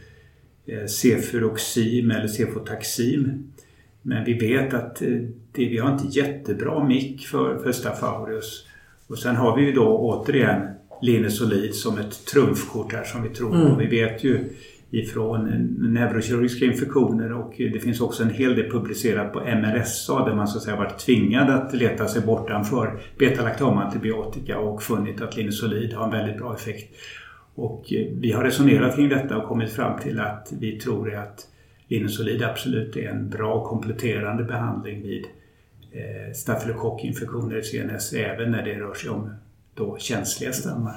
eh, 0.65 0.85
cefuroxim 0.85 2.11
eller 2.11 2.27
cefotaxim. 2.27 3.43
Men 4.01 4.25
vi 4.25 4.33
vet 4.33 4.73
att 4.73 5.01
eh, 5.01 5.07
det, 5.51 5.69
vi 5.69 5.77
har 5.77 5.93
inte 5.93 6.19
jättebra 6.19 6.83
mick 6.83 7.27
för, 7.27 7.57
för 7.57 7.71
Staphylococcus. 7.71 8.67
Och 9.07 9.19
sen 9.19 9.35
har 9.35 9.57
vi 9.57 9.65
ju 9.65 9.71
då 9.71 9.97
återigen 9.97 10.61
linezolid 11.01 11.75
som 11.75 11.97
ett 11.97 12.25
trumfkort 12.25 12.93
här 12.93 13.03
som 13.03 13.23
vi 13.23 13.29
tror 13.29 13.55
mm. 13.55 13.67
på. 13.67 13.75
Vi 13.75 13.85
vet 13.87 14.23
ju 14.23 14.39
ifrån 14.93 15.47
neurokirurgiska 15.79 16.65
infektioner 16.65 17.31
och 17.33 17.53
det 17.57 17.79
finns 17.79 18.01
också 18.01 18.23
en 18.23 18.29
hel 18.29 18.55
del 18.55 18.71
publicerat 18.71 19.33
på 19.33 19.39
MRSA 19.39 20.25
där 20.25 20.35
man 20.35 20.47
så 20.47 20.57
att 20.57 20.63
säga 20.63 20.75
varit 20.75 20.99
tvingad 20.99 21.49
att 21.49 21.73
leta 21.73 22.07
sig 22.07 22.21
bortanför 22.21 22.99
betalaktamantibiotika 23.17 24.59
och 24.59 24.83
funnit 24.83 25.21
att 25.21 25.37
linezolid 25.37 25.93
har 25.93 26.05
en 26.05 26.11
väldigt 26.11 26.37
bra 26.37 26.55
effekt. 26.55 26.95
Och 27.55 27.93
eh, 27.93 28.07
vi 28.11 28.31
har 28.31 28.43
resonerat 28.43 28.95
kring 28.95 29.09
detta 29.09 29.37
och 29.37 29.47
kommit 29.47 29.71
fram 29.71 29.99
till 29.99 30.19
att 30.19 30.53
vi 30.59 30.79
tror 30.79 31.15
att 31.15 31.47
linezolid 31.87 32.43
absolut 32.43 32.95
är 32.95 33.09
en 33.09 33.29
bra 33.29 33.65
kompletterande 33.65 34.43
behandling 34.43 35.01
vid 35.01 35.25
eh, 35.91 36.33
stafylokockinfektioner 36.33 37.57
i 37.57 37.63
CNS 37.63 38.13
även 38.13 38.51
när 38.51 38.63
det 38.63 38.73
rör 38.73 38.93
sig 38.93 39.09
om 39.09 39.29
då 39.73 39.97
känsliga 39.97 40.53
stammar. 40.53 40.95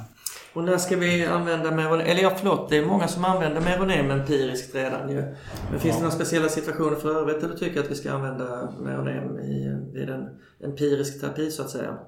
Och 0.52 0.64
när 0.64 0.76
ska 0.76 0.96
vi 0.96 1.26
använda 1.26 1.70
Meronem? 1.70 2.06
Eller 2.06 2.22
ja, 2.22 2.32
förlåt, 2.38 2.68
det 2.68 2.76
är 2.76 2.86
många 2.86 3.08
som 3.08 3.24
använder 3.24 3.60
Meronem 3.60 4.10
empiriskt 4.10 4.74
redan 4.74 5.10
ju. 5.10 5.22
Men 5.70 5.80
finns 5.80 5.84
ja. 5.84 5.92
det 5.92 5.98
några 5.98 6.10
speciella 6.10 6.48
situationer 6.48 6.96
för 6.96 7.20
övrigt 7.20 7.40
där 7.40 7.48
du 7.48 7.56
tycker 7.56 7.80
att 7.80 7.90
vi 7.90 7.94
ska 7.94 8.12
använda 8.12 8.72
Meronem 8.80 9.38
i, 9.38 9.82
vid 9.92 10.08
en 10.08 10.28
empirisk 10.64 11.20
terapi 11.20 11.50
så 11.50 11.62
att 11.62 11.70
säga? 11.70 11.98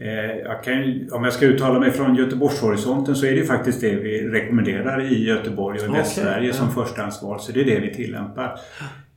Eh, 0.00 0.36
jag 0.36 0.64
kan, 0.64 1.08
om 1.12 1.24
jag 1.24 1.32
ska 1.32 1.46
uttala 1.46 1.80
mig 1.80 1.90
från 1.90 2.16
Göteborgshorisonten 2.16 3.16
så 3.16 3.26
är 3.26 3.34
det 3.34 3.44
faktiskt 3.44 3.80
det 3.80 3.94
vi 3.94 4.28
rekommenderar 4.28 5.12
i 5.12 5.24
Göteborg 5.24 5.78
och 5.78 5.84
i 5.84 5.88
okay. 5.88 6.00
Västsverige 6.00 6.52
som 6.52 6.70
förstahandsval. 6.70 7.40
Så 7.40 7.52
det 7.52 7.60
är 7.60 7.64
det 7.64 7.80
vi 7.80 7.94
tillämpar. 7.94 8.60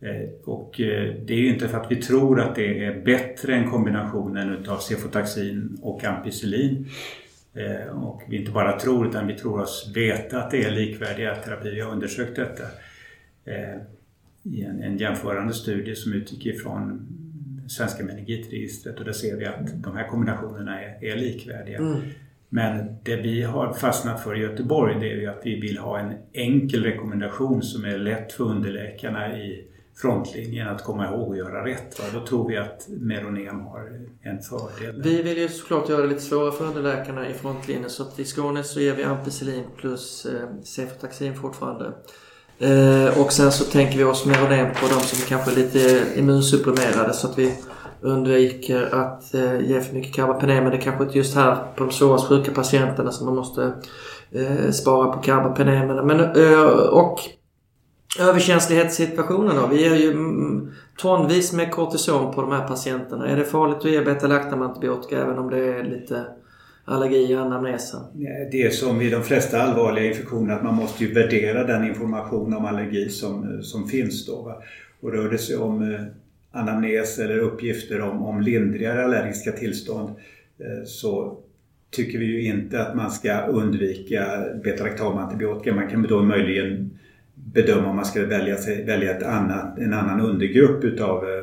Eh, 0.02 0.30
och 0.46 0.82
eh, 0.82 1.14
det 1.26 1.34
är 1.34 1.50
inte 1.50 1.68
för 1.68 1.78
att 1.78 1.92
vi 1.92 1.96
tror 1.96 2.40
att 2.40 2.56
det 2.56 2.86
är 2.86 3.02
bättre 3.02 3.56
än 3.56 3.70
kombinationen 3.70 4.50
utav 4.50 4.78
cefotaxin 4.78 5.78
och 5.82 6.04
ampicillin. 6.04 6.88
Och 7.92 8.22
vi 8.30 8.38
inte 8.38 8.52
bara 8.52 8.80
tror 8.80 9.08
utan 9.08 9.28
vi 9.28 9.34
tror 9.34 9.60
oss 9.60 9.92
veta 9.96 10.40
att 10.40 10.52
det 10.52 10.64
är 10.64 10.72
likvärdiga 10.72 11.36
terapier. 11.36 11.74
Vi 11.74 11.82
har 11.82 11.92
undersökt 11.92 12.36
detta 12.36 12.64
i 14.44 14.64
en, 14.64 14.84
en 14.84 14.98
jämförande 14.98 15.54
studie 15.54 15.96
som 15.96 16.14
utgick 16.14 16.46
ifrån 16.46 17.08
svenska 17.68 18.04
meningitregistret 18.04 19.00
och 19.00 19.06
där 19.06 19.14
ser 19.14 19.38
vi 19.38 19.46
att 19.46 19.84
de 19.84 19.98
här 19.98 20.08
kombinationerna 20.08 20.82
är, 20.82 21.04
är 21.04 21.16
likvärdiga. 21.16 21.78
Mm. 21.78 22.02
Men 22.50 22.98
det 23.04 23.16
vi 23.16 23.44
har 23.44 23.74
fastnat 23.74 24.24
för 24.24 24.36
i 24.36 24.40
Göteborg 24.40 25.00
det 25.00 25.12
är 25.12 25.16
ju 25.16 25.28
att 25.28 25.42
vi 25.44 25.60
vill 25.60 25.78
ha 25.78 26.00
en 26.00 26.14
enkel 26.34 26.84
rekommendation 26.84 27.62
som 27.62 27.86
är 27.86 27.98
lätt 27.98 28.32
för 28.32 28.44
underläkarna 28.44 29.38
i 29.38 29.68
frontlinjen 29.96 30.68
att 30.68 30.84
komma 30.84 31.08
ihåg 31.08 31.30
och 31.30 31.38
göra 31.38 31.66
rätt. 31.66 32.00
Va? 32.00 32.06
Då 32.14 32.26
tror 32.26 32.50
vi 32.50 32.58
att 32.58 32.88
Meronem 32.90 33.60
har 33.60 34.06
en 34.22 34.42
fördel. 34.42 35.02
Vi 35.04 35.22
vill 35.22 35.38
ju 35.38 35.48
såklart 35.48 35.90
göra 35.90 36.02
det 36.02 36.08
lite 36.08 36.22
svårare 36.22 36.52
för 36.52 36.66
underläkarna 36.66 37.30
i 37.30 37.34
frontlinjen 37.34 37.90
så 37.90 38.04
att 38.04 38.20
i 38.20 38.26
Skåne 38.26 38.64
så 38.64 38.80
ger 38.80 38.96
vi 38.96 39.04
ampicillin 39.04 39.64
plus 39.78 40.26
eh, 40.26 40.50
cefotaxin 40.64 41.36
fortfarande. 41.36 41.94
Eh, 42.60 43.22
och 43.22 43.34
sen 43.34 43.52
så 43.52 43.64
tänker 43.64 43.98
vi 43.98 44.04
oss 44.04 44.26
mer 44.26 44.44
och 44.44 44.50
mer 44.50 44.66
på 44.66 44.88
de 44.88 45.00
som 45.02 45.28
kanske 45.28 45.52
är 45.52 45.56
lite 45.56 46.04
immunsupprimerade 46.20 47.14
så 47.14 47.28
att 47.28 47.38
vi 47.38 47.54
undviker 48.02 48.96
att 48.96 49.34
eh, 49.34 49.60
ge 49.62 49.82
för 49.82 49.94
mycket 49.94 50.16
karbapenem. 50.16 50.64
Men 50.64 50.72
det 50.72 50.78
är 50.78 50.82
kanske 50.82 51.04
inte 51.04 51.18
just 51.18 51.36
här 51.36 51.56
på 51.76 51.84
de 51.84 51.92
svårast 51.92 52.28
sjuka 52.28 52.52
patienterna 52.52 53.12
som 53.12 53.26
man 53.26 53.36
måste 53.36 53.74
eh, 54.32 54.72
spara 54.72 55.12
på 55.12 55.22
carbapenemen. 55.22 56.08
Men, 56.08 56.20
eh, 56.20 56.64
och 56.92 57.20
överkänslighetssituationen 58.20 59.56
då. 59.56 59.68
Vi 59.68 59.82
ger 59.82 59.96
ju 59.96 60.12
mm, 60.12 60.72
tonvis 60.98 61.54
med 61.54 61.72
kortison 61.72 62.34
på 62.34 62.42
de 62.42 62.52
här 62.52 62.68
patienterna. 62.68 63.28
Är 63.28 63.36
det 63.36 63.46
farligt 63.46 63.78
att 63.78 63.92
ge 63.92 64.02
beta 64.02 64.40
antibiotika 64.56 65.22
även 65.22 65.40
om 65.40 65.50
det 65.50 65.58
är 65.58 65.84
lite 65.84 66.26
allergi 66.86 67.36
och 67.36 67.40
anamnesen? 67.40 68.02
Det 68.52 68.62
är 68.62 68.70
som 68.70 69.00
vid 69.00 69.12
de 69.12 69.24
flesta 69.24 69.62
allvarliga 69.62 70.06
infektioner 70.06 70.54
att 70.54 70.64
man 70.64 70.76
måste 70.76 71.04
ju 71.04 71.14
värdera 71.14 71.64
den 71.64 71.88
information 71.88 72.54
om 72.54 72.66
allergi 72.66 73.10
som, 73.10 73.44
eh, 73.44 73.62
som 73.62 73.88
finns 73.88 74.26
då. 74.26 74.42
Va? 74.42 74.64
Och 75.02 75.12
rör 75.12 75.30
det 75.30 75.38
sig 75.38 75.58
om 75.58 75.94
eh, 75.94 76.02
anamnes 76.52 77.20
eller 77.20 77.38
uppgifter 77.38 78.02
om, 78.02 78.24
om 78.24 78.42
lindrigare 78.42 79.06
allergiska 79.06 79.52
tillstånd 79.52 80.10
eh, 80.60 80.86
så 80.86 81.38
tycker 81.92 82.20
vi 82.20 82.26
ju 82.26 82.44
inte 82.46 82.82
att 82.82 82.96
man 82.96 83.12
ska 83.12 83.40
undvika 83.40 84.26
betalaktamantibiotika. 84.64 85.76
Man 85.76 85.88
kan 85.88 86.04
då 86.04 86.24
möjligen 86.24 87.00
bedöma 87.36 87.90
om 87.90 87.96
man 87.96 88.06
ska 88.06 88.26
välja, 88.26 88.58
välja 88.86 89.18
ett 89.18 89.24
annat, 89.24 89.80
en 89.80 89.94
annan 89.94 90.22
undergrupp 90.22 90.84
utav 90.84 91.24
eh, 91.24 91.43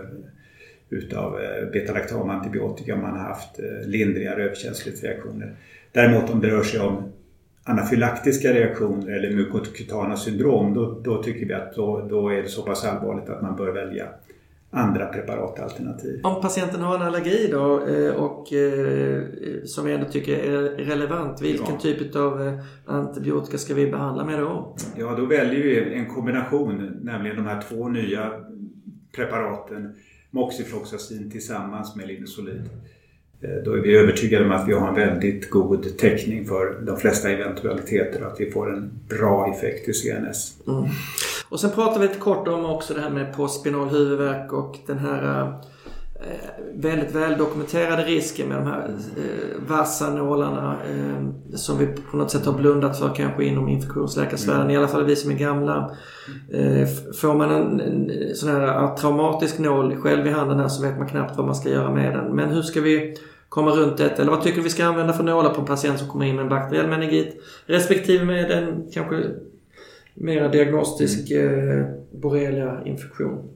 utav 0.91 1.41
eh, 1.41 1.71
betalaktamantibiotika 1.73 2.95
om 2.95 3.01
man 3.01 3.11
har 3.11 3.25
haft 3.25 3.59
eh, 3.59 3.89
lindrigare 3.89 4.45
överkänslighetsreaktioner. 4.45 5.55
Däremot 5.93 6.31
om 6.31 6.41
det 6.41 6.51
rör 6.51 6.63
sig 6.63 6.81
om 6.81 7.13
anafylaktiska 7.65 8.53
reaktioner 8.53 9.13
eller 9.13 9.37
mukokutana 9.37 10.17
syndrom 10.17 10.75
då, 10.75 11.01
då 11.05 11.23
tycker 11.23 11.47
vi 11.47 11.55
att 11.55 11.75
då, 11.75 12.07
då, 12.11 12.29
är 12.29 12.43
det 12.43 12.49
så 12.49 12.63
pass 12.63 12.85
allvarligt 12.85 13.29
att 13.29 13.43
man 13.43 13.57
bör 13.57 13.73
välja 13.73 14.09
andra 14.71 15.07
preparatalternativ. 15.07 16.21
Om 16.23 16.41
patienten 16.41 16.81
har 16.81 16.95
en 16.95 17.03
allergi 17.03 17.49
då 17.53 17.87
eh, 17.87 18.15
och 18.15 18.47
som 19.65 19.87
vi 19.87 19.93
ändå 19.93 20.07
tycker 20.07 20.39
är 20.39 20.63
relevant, 20.85 21.43
vilken 21.43 21.75
ja. 21.75 21.81
typ 21.81 22.17
av 22.17 22.61
antibiotika 22.87 23.59
ska 23.59 23.75
vi 23.75 23.91
behandla 23.91 24.25
med 24.25 24.39
då? 24.39 24.77
Ja, 24.97 25.15
då 25.17 25.27
väljer 25.27 25.63
vi 25.63 25.95
en 25.95 26.07
kombination, 26.07 27.01
nämligen 27.03 27.37
de 27.37 27.47
här 27.47 27.63
två 27.69 27.89
nya 27.89 28.33
preparaten 29.17 29.95
moxifloxacin 30.31 31.31
tillsammans 31.31 31.97
med 31.97 32.09
linezolid. 32.09 32.63
Eh, 33.41 33.65
då 33.65 33.73
är 33.73 33.81
vi 33.81 33.97
övertygade 33.97 34.45
om 34.45 34.53
att 34.53 34.69
vi 34.69 34.73
har 34.73 34.89
en 34.89 34.95
väldigt 34.95 35.51
god 35.51 35.99
täckning 35.99 36.47
för 36.47 36.81
de 36.81 36.97
flesta 36.97 37.31
eventualiteter 37.31 38.25
och 38.25 38.33
att 38.33 38.41
vi 38.41 38.51
får 38.51 38.75
en 38.75 38.91
bra 39.09 39.55
effekt 39.55 39.89
i 39.89 39.93
CNS. 39.93 40.55
Mm. 40.67 40.85
Och 41.49 41.61
sen 41.61 41.71
pratar 41.71 42.01
vi 42.01 42.07
lite 42.07 42.19
kort 42.19 42.49
om 42.49 42.65
också 42.65 42.95
det 42.95 43.01
här 43.01 43.11
med 43.11 43.37
postspinal 43.37 43.89
huvudvärk 43.89 44.53
och 44.53 44.79
den 44.87 44.99
här 44.99 45.41
eh, 45.41 45.61
väldigt 46.75 47.15
väl 47.15 47.39
dokumenterade 47.39 48.03
risken 48.03 48.49
med 48.49 48.57
de 48.57 48.67
här 48.67 48.89
eh, 49.17 49.69
vassa 49.69 50.11
nålarna 50.11 50.77
eh, 50.91 51.55
som 51.55 51.79
vi 51.79 51.87
på 51.87 52.17
något 52.17 52.31
sätt 52.31 52.47
har 52.47 52.53
blundat 52.53 52.99
för 52.99 53.15
kanske 53.15 53.45
inom 53.45 53.69
infektionsläkarsfären. 53.69 54.61
Mm. 54.61 54.71
I 54.71 54.77
alla 54.77 54.89
fall 54.89 55.05
vi 55.05 55.17
som 55.17 55.31
är 55.31 55.35
gamla. 55.35 55.97
Eh, 56.53 56.89
får 57.21 57.35
man 57.35 57.51
en, 57.51 57.81
en 57.81 58.35
sån 58.35 58.51
här 58.51 58.97
traumatisk 58.97 59.59
nål 59.59 59.97
själv 59.97 60.27
i 60.27 60.31
handen 60.31 60.59
här 60.59 60.69
så 60.69 60.83
vet 60.83 60.99
man 60.99 61.09
knappt 61.09 61.37
vad 61.37 61.47
man 61.47 61.55
ska 61.55 61.69
göra 61.69 61.95
med 61.95 62.13
den. 62.13 62.37
Men 62.37 62.51
hur 62.51 62.63
ska 62.63 62.81
vi 62.81 63.17
komma 63.49 63.71
runt 63.71 63.97
detta? 63.97 64.23
Eller 64.23 64.31
vad 64.31 64.43
tycker 64.43 64.57
du 64.57 64.63
vi 64.63 64.71
ska 64.71 64.85
använda 64.85 65.13
för 65.13 65.25
nålar 65.25 65.55
på 65.55 65.61
en 65.61 65.67
patient 65.67 65.99
som 65.99 66.09
kommer 66.09 66.27
in 66.27 66.37
med 66.37 66.43
en 66.43 66.49
bakteriell 66.49 66.89
meningit? 66.89 67.43
Respektive 67.67 68.25
med 68.25 68.51
en 68.51 68.91
kanske 68.93 69.23
mer 70.15 70.49
diagnostisk 70.49 71.31
mm. 71.31 71.79
eh, 71.79 71.87
borrelia-infektion. 72.13 73.49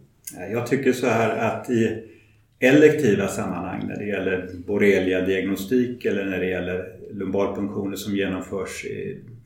Jag 0.52 0.66
tycker 0.66 0.92
så 0.92 1.06
här 1.06 1.36
att 1.36 1.70
i 1.70 2.10
elektiva 2.64 3.28
sammanhang 3.28 3.86
när 3.88 3.96
det 3.96 4.04
gäller 4.04 4.50
borrelia-diagnostik 4.66 6.04
eller 6.04 6.24
när 6.24 6.38
det 6.38 6.46
gäller 6.46 6.92
lumbalpunktioner 7.12 7.96
som 7.96 8.16
genomförs 8.16 8.86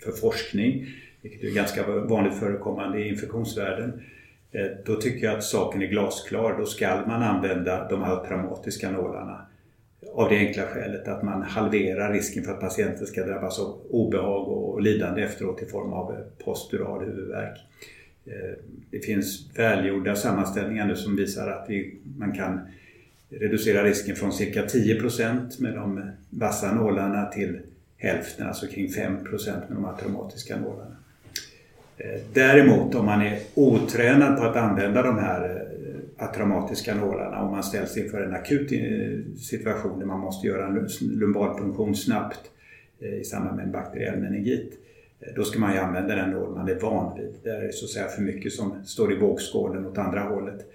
för 0.04 0.12
forskning, 0.12 0.87
vilket 1.22 1.44
är 1.44 1.54
ganska 1.54 1.87
vanligt 1.87 2.35
förekommande 2.35 3.00
i 3.00 3.09
infektionsvärlden. 3.09 4.00
Eh, 4.52 4.66
då 4.85 4.94
tycker 4.94 5.26
jag 5.26 5.37
att 5.37 5.44
saken 5.44 5.83
är 5.83 5.87
glasklar. 5.87 6.59
Då 6.59 6.66
ska 6.66 7.02
man 7.07 7.22
använda 7.22 7.88
de 7.88 8.02
här 8.02 8.24
traumatiska 8.24 8.90
nålarna. 8.90 9.46
Av 10.14 10.28
det 10.31 10.37
enkla 10.37 10.62
skälet 10.62 11.09
att 11.09 11.22
man 11.22 11.42
halverar 11.42 12.12
risken 12.12 12.44
för 12.44 12.52
att 12.52 12.61
patienten 12.61 13.07
ska 13.07 13.24
drabbas 13.24 13.61
av 13.61 13.81
obehag 13.90 14.48
och 14.48 14.83
lidande 14.83 15.22
efteråt 15.22 15.62
i 15.62 15.66
form 15.66 15.92
av 15.92 16.12
eh, 16.12 16.44
postural 16.44 17.04
huvudvärk. 17.04 17.59
Eh, 18.26 18.59
det 18.90 18.98
finns 18.98 19.59
välgjorda 19.59 20.16
sammanställningar 20.16 20.87
nu 20.87 20.96
som 20.96 21.16
visar 21.16 21.50
att 21.50 21.66
vi, 21.68 21.96
man 22.18 22.33
kan 22.33 22.61
reducera 23.30 23.84
risken 23.84 24.16
från 24.16 24.32
cirka 24.32 24.66
10% 24.66 25.62
med 25.62 25.74
de 25.74 26.10
vassa 26.30 26.74
nålarna 26.74 27.26
till 27.26 27.58
hälften, 27.96 28.46
alltså 28.46 28.66
kring 28.66 28.88
5% 28.88 29.24
med 29.68 29.76
de 29.76 29.84
atromatiska 29.84 30.56
nålarna. 30.60 30.96
Eh, 31.96 32.20
däremot 32.32 32.94
om 32.94 33.06
man 33.06 33.22
är 33.22 33.38
otränad 33.54 34.38
på 34.38 34.44
att 34.44 34.56
använda 34.56 35.02
de 35.02 35.18
här 35.18 35.44
eh, 35.44 36.24
atraumatiska 36.24 36.94
nålarna 36.94 37.42
om 37.42 37.50
man 37.50 37.62
ställs 37.62 37.96
inför 37.96 38.22
en 38.22 38.34
akut 38.34 38.72
eh, 38.72 39.34
situation 39.36 39.98
där 39.98 40.06
man 40.06 40.20
måste 40.20 40.46
göra 40.46 40.66
en 40.66 40.88
lumbalpunktion 41.00 41.96
snabbt 41.96 42.40
i 43.20 43.24
samband 43.24 43.56
med 43.56 43.64
en 43.64 43.72
bakteriell 43.72 44.20
meningit 44.20 44.78
då 45.36 45.44
ska 45.44 45.58
man 45.58 45.72
ju 45.72 45.78
använda 45.78 46.16
den 46.16 46.30
nål 46.30 46.54
man 46.54 46.68
är 46.68 46.74
van 46.74 47.18
vid. 47.18 47.34
Det 47.42 47.50
är 47.50 47.70
så 47.72 47.84
att 47.84 47.90
säga 47.90 48.08
för 48.08 48.22
mycket 48.22 48.52
som 48.52 48.84
står 48.84 49.12
i 49.12 49.16
vågskålen 49.16 49.86
åt 49.86 49.98
andra 49.98 50.20
hållet. 50.20 50.70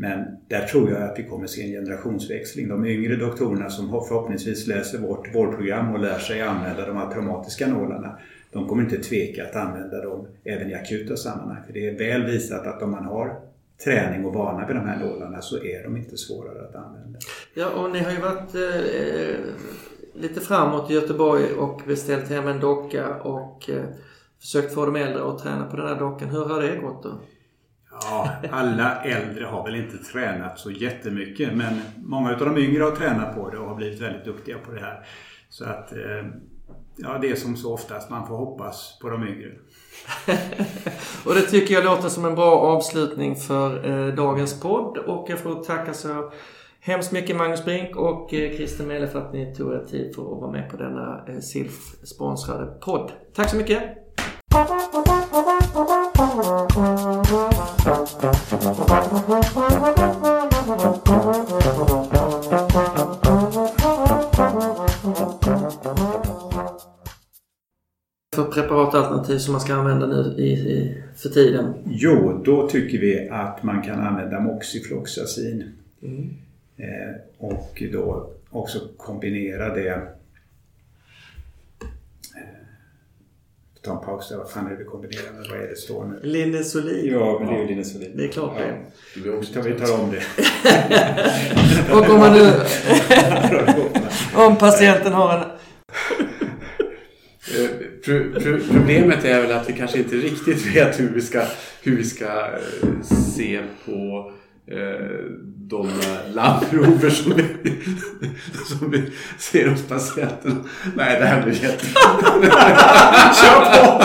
Men 0.00 0.24
där 0.48 0.66
tror 0.66 0.90
jag 0.90 1.02
att 1.02 1.18
vi 1.18 1.24
kommer 1.24 1.46
se 1.46 1.62
en 1.62 1.70
generationsväxling. 1.70 2.68
De 2.68 2.86
yngre 2.86 3.16
doktorerna 3.16 3.70
som 3.70 3.88
förhoppningsvis 3.88 4.66
läser 4.66 4.98
vårt 4.98 5.34
vårdprogram 5.34 5.94
och 5.94 6.00
lär 6.00 6.18
sig 6.18 6.42
använda 6.42 6.86
de 6.86 6.96
här 6.96 7.10
traumatiska 7.10 7.66
nålarna, 7.66 8.18
de 8.52 8.68
kommer 8.68 8.82
inte 8.82 8.98
tveka 8.98 9.44
att 9.44 9.56
använda 9.56 10.02
dem 10.02 10.26
även 10.44 10.70
i 10.70 10.74
akuta 10.74 11.16
sammanhang. 11.16 11.62
För 11.66 11.72
det 11.72 11.88
är 11.88 11.98
väl 11.98 12.24
visat 12.24 12.66
att 12.66 12.82
om 12.82 12.90
man 12.90 13.04
har 13.04 13.40
träning 13.84 14.24
och 14.24 14.34
vana 14.34 14.66
vid 14.66 14.76
de 14.76 14.86
här 14.86 15.04
nålarna 15.04 15.40
så 15.42 15.56
är 15.56 15.82
de 15.82 15.96
inte 15.96 16.16
svårare 16.16 16.68
att 16.68 16.74
använda. 16.74 17.18
Ja, 17.54 17.70
och 17.70 17.90
ni 17.90 17.98
har 17.98 18.10
ju 18.10 18.20
varit 18.20 18.54
eh, 18.54 19.40
lite 20.14 20.40
framåt 20.40 20.90
i 20.90 20.94
Göteborg 20.94 21.52
och 21.52 21.82
beställt 21.86 22.28
hem 22.28 22.46
en 22.46 22.60
docka 22.60 23.14
och 23.14 23.70
eh, 23.70 23.84
försökt 24.40 24.74
få 24.74 24.86
de 24.86 24.96
äldre 24.96 25.24
att 25.24 25.38
träna 25.38 25.66
på 25.66 25.76
den 25.76 25.86
här 25.86 25.98
dockan. 25.98 26.28
Hur 26.28 26.44
har 26.44 26.62
det 26.62 26.76
gått 26.76 27.02
då? 27.02 27.20
Ja, 28.02 28.30
alla 28.50 29.02
äldre 29.02 29.44
har 29.44 29.64
väl 29.64 29.74
inte 29.74 29.98
tränat 29.98 30.58
så 30.58 30.70
jättemycket 30.70 31.54
men 31.54 31.80
många 31.96 32.30
av 32.30 32.38
de 32.38 32.58
yngre 32.58 32.82
har 32.82 32.90
tränat 32.90 33.34
på 33.34 33.50
det 33.50 33.58
och 33.58 33.68
har 33.68 33.74
blivit 33.74 34.00
väldigt 34.00 34.24
duktiga 34.24 34.58
på 34.58 34.72
det 34.72 34.80
här. 34.80 35.06
Så 35.48 35.64
att 35.64 35.92
eh, 35.92 36.26
ja, 36.96 37.18
det 37.20 37.30
är 37.30 37.34
som 37.34 37.56
så 37.56 37.74
oftast, 37.74 38.10
man 38.10 38.26
får 38.26 38.36
hoppas 38.36 38.98
på 39.02 39.08
de 39.08 39.28
yngre. 39.28 39.50
och 41.24 41.34
det 41.34 41.42
tycker 41.42 41.74
jag 41.74 41.84
låter 41.84 42.08
som 42.08 42.24
en 42.24 42.34
bra 42.34 42.58
avslutning 42.58 43.36
för 43.36 43.90
eh, 43.90 44.14
dagens 44.14 44.60
podd 44.60 44.98
och 44.98 45.26
jag 45.30 45.38
får 45.38 45.64
tacka 45.64 45.94
så 45.94 46.32
hemskt 46.80 47.12
mycket 47.12 47.36
Magnus 47.36 47.64
Brink 47.64 47.96
och 47.96 48.34
eh, 48.34 48.56
Christer 48.56 48.84
Melle 48.84 49.08
för 49.08 49.18
att 49.18 49.32
ni 49.32 49.54
tog 49.54 49.72
er 49.72 49.84
tid 49.90 50.14
för 50.14 50.22
att 50.22 50.40
vara 50.40 50.52
med 50.52 50.70
på 50.70 50.76
denna 50.76 51.24
eh, 51.28 51.38
SILF-sponsrade 51.38 52.66
podd. 52.80 53.12
Tack 53.34 53.50
så 53.50 53.56
mycket! 53.56 53.97
Preparatalternativ 69.28 69.38
som 69.38 69.52
man 69.52 69.60
ska 69.60 69.74
använda 69.74 70.06
nu 70.06 70.34
i, 70.38 70.52
i, 70.52 71.02
för 71.16 71.28
tiden? 71.28 71.74
Jo, 71.86 72.42
då 72.44 72.68
tycker 72.68 72.98
vi 72.98 73.28
att 73.28 73.62
man 73.62 73.82
kan 73.82 74.00
använda 74.00 74.40
Moxifloxacin. 74.40 75.64
Mm. 76.02 76.30
Eh, 76.76 77.14
och 77.38 77.82
då 77.92 78.30
också 78.50 78.78
kombinera 78.96 79.74
det 79.74 79.88
eh, 79.88 79.98
Ta 83.82 83.92
en 83.92 84.04
paus 84.04 84.28
där. 84.28 84.36
Vad 84.36 84.50
fan 84.50 84.66
är 84.66 84.70
det 84.70 84.76
vi 84.76 84.84
kombinerar 84.84 85.32
med? 85.32 85.46
Vad 85.50 85.58
är 85.58 85.68
det 85.68 85.76
står 85.76 86.04
nu? 86.04 86.20
Linnesolid. 86.22 87.12
Ja, 87.12 87.38
men 87.38 87.48
det 87.48 87.54
är 87.54 87.60
ju 87.60 87.66
linnesolid. 87.66 88.12
Det 88.16 88.24
är 88.24 88.28
klart 88.28 88.52
ja. 88.58 88.66
det. 89.22 89.46
Ska 89.46 89.62
vi 89.62 89.72
ta 89.72 90.02
om 90.02 90.10
det? 90.10 90.22
och 91.92 92.10
om 92.10 92.20
man 92.20 92.32
nu... 92.32 92.52
om 94.46 94.56
patienten 94.56 95.12
har 95.12 95.38
en... 95.38 95.57
Eh, 98.06 98.56
problemet 98.72 99.24
är 99.24 99.42
väl 99.42 99.52
att 99.52 99.68
vi 99.68 99.72
kanske 99.72 99.98
inte 99.98 100.16
riktigt 100.16 100.76
vet 100.76 101.00
hur 101.00 101.08
vi 101.14 101.20
ska, 101.20 101.42
hur 101.82 101.96
vi 101.96 102.04
ska 102.04 102.26
eh, 102.26 103.02
se 103.34 103.60
på 103.84 104.32
Eh, 104.70 105.24
de 105.56 105.90
labbprover 106.34 107.10
som 107.10 107.32
vi, 107.36 107.44
som 108.66 108.90
vi 108.90 109.12
ser 109.38 109.68
hos 109.68 109.82
patienterna. 109.82 110.56
Nej, 110.96 111.20
det 111.20 111.26
här 111.26 111.42
blir 111.42 111.54
jättebra. 111.54 112.00
Kör 113.34 113.60
på! 113.72 114.02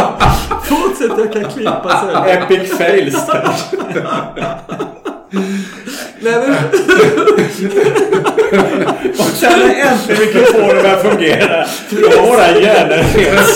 Fortsätt, 0.63 1.11
jag 1.17 1.33
kan 1.33 1.51
klippa 1.51 2.01
sen. 2.01 2.15
Epic 2.29 2.77
fails. 2.77 3.27
Nej, 6.19 6.47
men... 6.47 6.55
och 9.19 9.25
sen 9.25 9.59
när 9.59 9.75
äntligen 9.75 10.25
mikrofonen 10.25 10.67
börjar 10.67 10.97
fungera, 10.97 11.65
då 11.89 12.19
har 12.19 12.27
våra 12.27 12.59
hjärnor 12.59 12.95
helt 12.95 13.49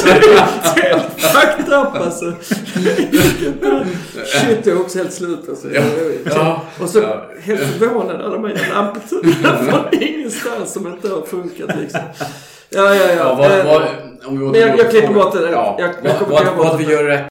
fucked 1.17 1.73
up 1.73 1.95
alltså. 1.95 2.33
Shit, 4.25 4.65
jag 4.65 4.75
är 4.75 4.81
också 4.81 4.97
helt 4.97 5.13
slut 5.13 5.49
alltså. 5.49 5.67
Ja. 5.73 5.81
Ja. 6.25 6.61
Och 6.79 6.89
så 6.89 6.99
ja. 6.99 7.25
helt 7.41 7.61
förvånad 7.61 8.21
alla 8.21 8.29
de 8.29 8.43
här 8.43 8.69
lamporna 8.73 9.57
från 9.57 10.03
ingenstans 10.03 10.73
som 10.73 10.87
inte 10.87 11.09
har 11.09 11.21
funkat 11.21 11.69
liksom. 11.81 12.01
Ja, 12.69 12.95
ja, 12.95 13.03
ja. 13.07 13.13
ja 13.13 13.35
vad, 13.35 13.65
vad, 13.65 13.81
om 14.25 14.39
vi 14.39 14.45
men 14.45 14.61
jag, 14.61 14.79
jag 14.79 14.89
klipper 14.89 15.13
bort 15.13 15.33
det. 15.33 15.51
Jag, 15.51 15.75
jag, 15.79 15.89
jag 16.03 16.13
vad, 16.29 16.45
vad, 16.45 16.55
vad 16.55 16.77
vi 16.77 16.83
gör 16.83 17.03
rätt 17.03 17.27